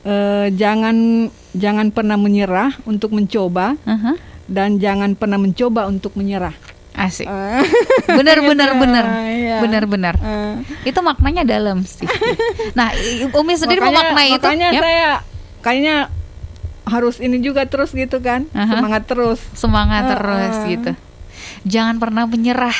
Eh, 0.00 0.52
jangan 0.54 1.28
jangan 1.52 1.88
pernah 1.88 2.14
menyerah 2.14 2.76
untuk 2.84 3.10
mencoba 3.10 3.80
Aha. 3.82 4.12
dan 4.44 4.76
jangan 4.76 5.12
pernah 5.12 5.36
mencoba 5.36 5.84
untuk 5.84 6.14
menyerah. 6.14 6.52
Asik. 6.92 7.24
Eh, 7.24 7.64
Bener 8.18 8.38
gitu. 8.38 8.48
bener 8.50 8.70
bener. 8.76 9.04
Iya. 9.24 9.56
Bener 9.58 9.84
bener. 9.86 10.14
eh. 10.16 10.56
Itu 10.84 11.00
maknanya 11.00 11.42
dalam 11.42 11.80
sih. 11.82 12.04
Nah, 12.76 12.92
Umi 13.32 13.56
sendiri 13.56 13.80
makanya, 13.80 13.96
memaknai 14.04 14.28
itu. 14.30 14.36
makanya 14.38 14.68
saya 14.76 15.08
kayaknya 15.60 15.96
harus 16.82 17.16
ini 17.18 17.38
juga 17.38 17.64
terus 17.64 17.90
gitu 17.90 18.18
kan 18.18 18.48
Aha. 18.50 18.72
semangat 18.74 19.02
terus 19.06 19.38
semangat 19.52 20.02
Ah, 20.02 20.10
terus 20.12 20.54
ah. 20.54 20.66
gitu. 20.66 20.90
jangan 21.62 21.96
pernah 21.96 22.24
menyerah 22.24 22.74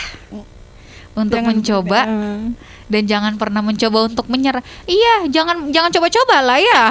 untuk 1.12 1.36
Jangan- 1.36 1.54
mencoba 1.54 2.00
eh, 2.02 2.38
dan 2.90 3.02
jangan 3.06 3.32
pernah 3.38 3.62
mencoba 3.62 4.10
untuk 4.10 4.26
menyerah. 4.26 4.60
Iya, 4.84 5.30
jangan 5.30 5.70
jangan 5.70 5.90
coba-coba 5.94 6.36
lah 6.42 6.58
ya. 6.58 6.82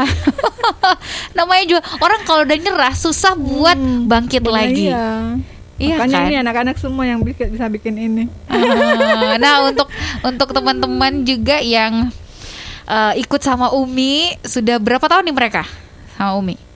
Namanya 1.37 1.63
juga 1.67 1.81
orang 1.99 2.23
kalau 2.23 2.47
udah 2.47 2.57
nyerah 2.57 2.93
susah 2.95 3.35
buat 3.35 3.75
bangkit 4.07 4.47
nah, 4.47 4.63
lagi. 4.63 4.89
Iya. 4.89 5.07
Iya 5.79 5.95
Makanya 5.95 6.17
kan? 6.19 6.27
ini 6.27 6.35
anak-anak 6.43 6.75
semua 6.75 7.07
yang 7.07 7.23
bisa 7.23 7.71
bikin 7.71 7.95
ini. 7.95 8.23
Ah, 8.51 9.39
nah 9.39 9.63
untuk 9.63 9.87
untuk 10.27 10.51
teman-teman 10.51 11.23
juga 11.23 11.63
yang 11.63 12.11
eh, 12.83 13.13
ikut 13.23 13.39
sama 13.39 13.71
Umi 13.71 14.35
sudah 14.43 14.75
berapa 14.75 15.07
tahun 15.07 15.31
nih 15.31 15.35
mereka 15.35 15.63
sama 16.19 16.35
Umi? 16.35 16.68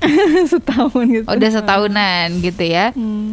Setahun 0.52 1.04
gitu. 1.08 1.26
Udah 1.26 1.50
setahunan 1.50 2.28
gitu 2.40 2.64
ya. 2.64 2.92
Hmm. 2.92 3.32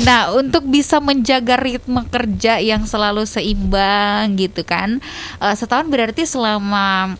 Nah 0.00 0.32
untuk 0.32 0.64
bisa 0.64 0.98
menjaga 0.98 1.56
ritme 1.56 2.04
kerja 2.06 2.58
yang 2.58 2.84
selalu 2.84 3.24
seimbang 3.24 4.36
gitu 4.36 4.62
kan, 4.62 5.00
eh, 5.38 5.54
setahun 5.54 5.88
berarti 5.88 6.22
selama 6.22 7.16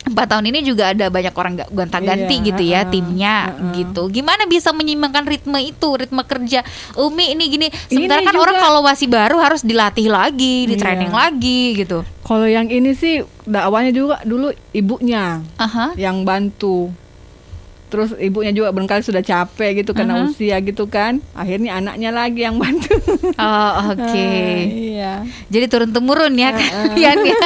empat 0.00 0.32
tahun 0.32 0.48
ini 0.48 0.64
juga 0.64 0.96
ada 0.96 1.12
banyak 1.12 1.34
orang 1.36 1.60
gak 1.60 1.70
gonta-ganti 1.70 2.40
Iya, 2.40 2.46
gitu 2.48 2.62
ya 2.64 2.80
heeh, 2.80 2.88
timnya 2.88 3.36
heeh. 3.52 3.84
gitu. 3.84 4.08
Gimana 4.08 4.48
bisa 4.48 4.72
menyeimbangkan 4.72 5.28
ritme 5.28 5.60
itu, 5.60 5.88
ritme 5.92 6.24
kerja 6.24 6.64
Umi 6.96 7.36
ini 7.36 7.44
gini. 7.46 7.66
Sementara 7.84 8.18
Ini 8.18 8.26
kan 8.26 8.32
juga- 8.32 8.44
orang 8.48 8.56
kalau 8.58 8.80
masih 8.80 9.06
baru 9.06 9.36
harus 9.36 9.60
dilatih 9.60 10.08
lagi, 10.08 10.64
di 10.64 10.74
Iya. 10.74 10.80
training 10.80 11.12
lagi 11.12 11.62
gitu. 11.76 12.00
Kalau 12.24 12.48
yang 12.48 12.66
ini 12.66 12.96
sih 12.96 13.20
dakwanya 13.44 13.92
juga 13.92 14.16
dulu 14.24 14.48
ibunya 14.72 15.44
Aha. 15.58 15.92
yang 15.96 16.24
bantu. 16.24 16.88
Terus 17.90 18.14
ibunya 18.16 18.54
juga 18.54 18.70
barangkali 18.70 19.02
sudah 19.02 19.20
capek 19.20 19.82
gitu 19.82 19.90
karena 19.92 20.22
Aha. 20.22 20.30
usia 20.30 20.56
gitu 20.62 20.86
kan. 20.86 21.18
Akhirnya 21.34 21.82
anaknya 21.82 22.14
lagi 22.14 22.46
yang 22.46 22.56
bantu. 22.56 22.94
Oh 23.34 23.72
oke. 23.92 24.30
iya. 24.94 25.26
Jadi 25.50 25.66
turun 25.66 25.90
temurun 25.90 26.32
ya 26.38 26.54
kalian 26.54 27.18
ya. 27.34 27.38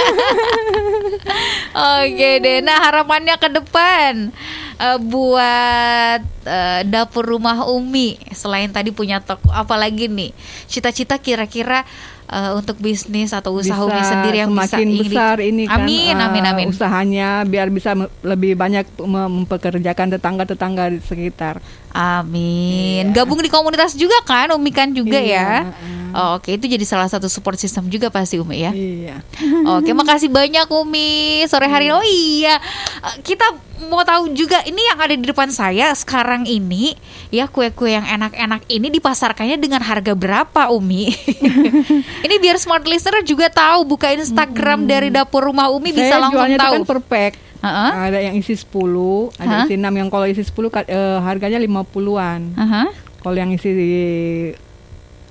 Oke 2.04 2.30
deh. 2.44 2.60
Nah 2.60 2.76
harapannya 2.84 3.40
ke 3.40 3.48
depan 3.48 4.30
eh, 4.78 4.98
buat 5.00 6.20
eh, 6.44 6.80
dapur 6.84 7.24
rumah 7.24 7.64
Umi 7.66 8.20
selain 8.36 8.68
tadi 8.68 8.92
punya 8.92 9.24
toko, 9.24 9.48
apalagi 9.50 10.12
nih 10.12 10.30
cita-cita 10.68 11.16
kira-kira 11.16 11.88
eh, 12.26 12.52
untuk 12.52 12.76
bisnis 12.76 13.30
atau 13.30 13.52
usaha 13.54 13.76
Umi 13.78 14.00
sendiri 14.00 14.36
yang 14.38 14.50
bisa 14.50 14.74
semakin 14.74 14.88
di- 14.88 15.00
besar 15.02 15.36
ini 15.38 15.62
kan 15.64 15.80
Amin, 15.80 16.10
eh, 16.10 16.24
amin, 16.24 16.44
amin. 16.46 16.66
usahanya 16.68 17.42
biar 17.42 17.68
bisa 17.68 17.92
lebih 18.20 18.54
banyak 18.54 18.84
mem- 18.98 19.44
mempekerjakan 19.44 20.08
tetangga-tetangga 20.12 20.88
di 20.88 21.00
sekitar. 21.00 21.60
Amin. 21.94 23.10
Gabung 23.10 23.38
di 23.38 23.48
komunitas 23.48 23.94
juga 23.94 24.18
kan 24.22 24.50
Umi 24.50 24.68
kan 24.68 24.90
juga 24.90 25.16
Iya, 25.16 25.64
ya. 25.64 25.72
Oh, 26.10 26.38
Oke 26.38 26.54
itu 26.54 26.64
jadi 26.64 26.82
salah 26.82 27.06
satu 27.06 27.26
support 27.26 27.54
system 27.54 27.86
juga 27.86 28.06
pasti 28.08 28.36
Umi 28.36 28.60
ya. 28.60 28.70
Iya. 28.70 29.16
Oke, 29.72 29.90
makasih 29.90 30.26
banyak 30.28 30.66
Umi. 30.66 31.12
Sore 31.44 31.66
hari 31.66 31.90
oh 31.90 32.02
iya. 32.02 32.58
Eh, 33.00 33.16
Kita 33.20 33.46
mau 33.86 34.02
tahu 34.02 34.32
juga 34.32 34.60
ini 34.62 34.80
yang 34.82 34.96
ada 34.96 35.12
di 35.12 35.22
depan 35.22 35.48
saya 35.48 35.92
sekarang 35.92 36.44
ini 36.44 36.96
ya 37.28 37.46
kue-kue 37.46 37.90
yang 37.90 38.02
enak-enak 38.02 38.64
ini 38.66 38.88
dipasarkannya 38.90 39.56
dengan 39.56 39.80
harga 39.80 40.12
berapa 40.12 40.68
Umi? 40.68 41.12
ini 42.26 42.34
biar 42.36 42.56
smart 42.56 42.84
listener 42.84 43.22
juga 43.22 43.48
tahu 43.48 43.84
buka 43.86 44.10
Instagram 44.10 44.84
dari 44.84 45.08
dapur 45.08 45.44
rumah 45.44 45.68
Umi 45.68 45.90
bisa 45.90 46.08
Saya 46.08 46.20
langsung 46.20 46.40
jualnya 46.40 46.56
itu 46.56 46.64
tahu. 46.64 46.74
kan 46.74 46.82
per 46.84 47.00
pack. 47.00 47.32
Heeh. 47.60 47.90
Ada 47.96 48.18
yang 48.22 48.34
isi 48.36 48.52
10, 48.52 48.68
ada 49.40 49.48
Hah? 49.48 49.64
isi 49.64 49.74
6 49.74 49.88
yang 49.88 50.08
kalau 50.08 50.26
isi 50.26 50.42
10 50.42 50.68
ka- 50.68 50.84
eh, 50.84 51.18
harganya 51.18 51.56
50-an. 51.56 52.40
Aha. 52.54 52.82
Kalau 53.18 53.32
yang 53.34 53.48
isi 53.50 53.72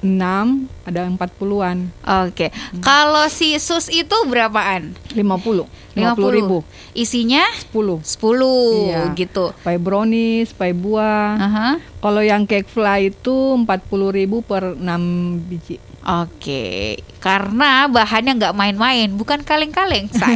6 0.03 0.67
ada 0.83 1.07
40-an. 1.07 1.87
Oke. 2.27 2.51
Kalau 2.83 3.25
si 3.31 3.55
sus 3.57 3.87
itu 3.87 4.13
berapaan? 4.27 4.91
50. 5.15 5.63
50 5.95 6.37
ribu. 6.37 6.57
Isinya 6.91 7.47
10. 7.71 8.03
10 8.03 8.91
Iya. 8.91 9.15
gitu. 9.15 9.55
Pie 9.63 9.79
brownies, 9.79 10.51
pie 10.51 10.75
buah. 10.75 11.39
Aha. 11.39 11.67
Kalau 12.03 12.19
yang 12.19 12.43
cake 12.43 12.67
fly 12.67 13.15
itu 13.15 13.55
40 13.55 14.11
ribu 14.11 14.43
per 14.43 14.75
6 14.75 15.39
biji. 15.47 15.79
Oke, 16.03 16.99
karena 17.23 17.87
bahannya 17.87 18.35
nggak 18.35 18.55
main-main, 18.59 19.07
bukan 19.15 19.39
kaleng-kaleng, 19.39 20.11
say. 20.11 20.35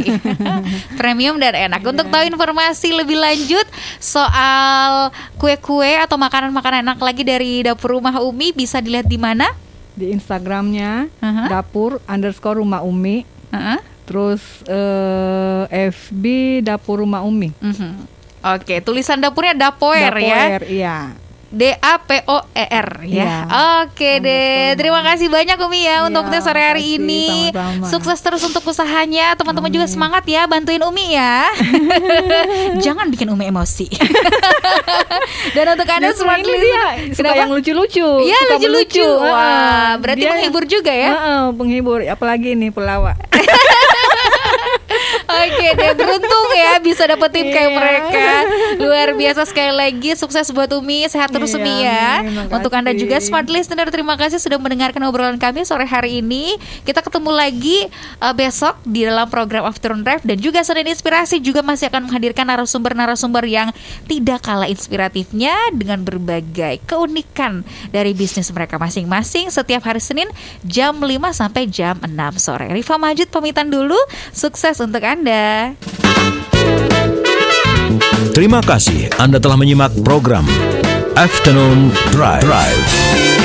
Premium 0.99 1.36
dan 1.36 1.59
enak. 1.59 1.84
Untuk 1.84 2.07
tahu 2.07 2.24
informasi 2.24 2.95
lebih 2.95 3.20
lanjut 3.20 3.68
soal 3.99 5.11
kue-kue 5.36 5.99
atau 5.99 6.15
makanan-makanan 6.15 6.88
enak 6.88 6.99
lagi 7.03 7.28
dari 7.28 7.68
dapur 7.68 7.99
rumah 7.99 8.15
Umi 8.24 8.55
bisa 8.55 8.80
dilihat 8.80 9.11
di 9.11 9.20
mana? 9.20 9.51
Di 9.91 10.07
Instagramnya 10.15 11.11
Aha. 11.20 11.51
dapur 11.51 11.99
underscore 12.07 12.63
rumah 12.63 12.86
umi. 12.88 13.28
Heeh. 13.51 13.80
Terus 14.07 14.39
eh, 14.72 15.91
FB 15.91 16.24
dapur 16.63 17.03
rumah 17.03 17.28
umi. 17.28 17.51
Mhm. 17.59 18.15
Oke, 18.55 18.80
tulisan 18.80 19.20
dapurnya 19.20 19.51
Dapoer, 19.57 20.15
ya. 20.15 20.47
Dapoer, 20.47 20.63
iya. 20.72 20.97
D 21.47 21.71
A 21.73 21.95
P 21.97 22.21
O 22.25 22.43
E 22.51 22.65
R 22.65 22.89
ya. 23.01 23.15
Iya. 23.17 23.33
Oke 23.81 24.19
deh. 24.19 24.75
Terima 24.75 24.99
kasih 25.01 25.27
banyak 25.27 25.55
Umi 25.57 25.79
ya 25.79 25.87
Iya, 25.87 26.05
untuk 26.05 26.27
tes 26.27 26.41
sore 26.41 26.59
hari 26.59 26.83
makasih, 26.83 26.99
ini. 26.99 27.27
sama-sama. 27.49 27.87
Sukses 27.87 28.19
terus 28.19 28.43
untuk 28.43 28.63
usahanya. 28.63 29.33
Teman-teman 29.33 29.69
juga 29.69 29.85
semangat 29.85 30.23
ya 30.23 30.43
bantuin 30.43 30.79
Umi 30.79 31.13
ya. 31.13 31.47
Jangan 32.85 33.07
bikin 33.07 33.27
Umi 33.27 33.45
emosi. 33.45 33.87
Dan 35.55 35.65
untuk 35.69 35.87
Anda 35.87 36.11
smart 36.11 36.39
ini 36.39 36.49
listener, 36.49 36.67
dia 37.01 37.15
suka 37.15 37.33
yang 37.33 37.51
lucu-lucu. 37.51 38.07
Iya 38.21 38.39
lucu-lucu. 38.51 39.07
Wah, 39.07 39.95
berarti 39.97 40.21
Dia- 40.21 40.31
menghibur 40.33 40.63
juga 40.63 40.91
ya. 40.91 41.11
Heeh, 41.13 41.43
penghibur. 41.53 41.99
Apalagi 42.03 42.53
ini 42.53 42.69
pelawak. 42.69 43.15
Oke 45.28 45.67
deh 45.75 45.91
beruntung 45.93 46.47
ya 46.55 46.80
bisa 46.80 47.03
dapet 47.03 47.30
tim 47.30 47.47
kayak 47.47 47.67
Iya. 47.67 47.75
mereka. 47.75 48.28
Luar 48.80 49.11
biasa 49.11 49.43
sekali 49.43 49.73
lagi 49.75 50.15
Sukses 50.15 50.47
buat 50.49 50.71
Umi 50.71 51.03
Sehat 51.05 51.30
terus 51.30 51.51
Iya, 51.51 51.59
Umi 51.59 51.75
ya. 51.84 52.07
amin, 52.23 52.47
Untuk 52.47 52.71
Anda 52.71 52.95
juga 52.95 53.19
smart 53.19 53.51
listener 53.51 53.91
Terima 53.91 54.15
kasih 54.15 54.39
sudah 54.39 54.55
mendengarkan 54.55 55.03
obrolan 55.03 55.36
kami 55.36 55.67
sore 55.67 55.84
hari 55.84 56.23
ini. 56.23 56.55
Kita 56.82 57.03
ketemu 57.03 57.36
lagi 57.36 57.91
uh, 58.19 58.32
besok 58.32 58.80
Di 58.84 59.03
dalam 59.03 59.28
program 59.28 59.67
Afternoon 59.67 60.07
Drive 60.07 60.23
Dan 60.23 60.39
juga 60.39 60.63
Senin 60.63 60.88
Inspirasi 60.88 61.43
Juga 61.43 61.59
masih 61.59 61.91
akan 61.91 62.07
menghadirkan 62.07 62.47
narasumber-narasumber 62.47 63.43
Yang 63.43 63.75
tidak 64.07 64.47
kalah 64.47 64.67
inspiratifnya 64.67 65.53
Dengan 65.75 66.07
berbagai 66.07 66.80
keunikan 66.88 67.67
Dari 67.91 68.15
bisnis 68.15 68.47
mereka 68.49 68.80
masing-masing 68.80 69.51
Setiap 69.51 69.84
hari 69.84 69.99
Senin 69.99 70.32
Jam 70.63 71.03
5 71.03 71.11
sampai 71.34 71.67
jam 71.67 71.99
6 71.99 72.15
sore. 72.38 72.69
Rifa 72.71 72.95
Majid 72.95 73.28
pamitan 73.28 73.67
dulu. 73.67 73.97
Sukses 74.32 74.78
untuk 74.80 75.01
Anda 75.18 75.74
Terima 78.38 78.61
kasih 78.61 79.09
Anda 79.18 79.41
telah 79.41 79.57
menyimak 79.57 79.89
program 80.05 80.45
Afternoon 81.18 81.89
Drive. 82.13 82.45
Drive. 82.45 83.36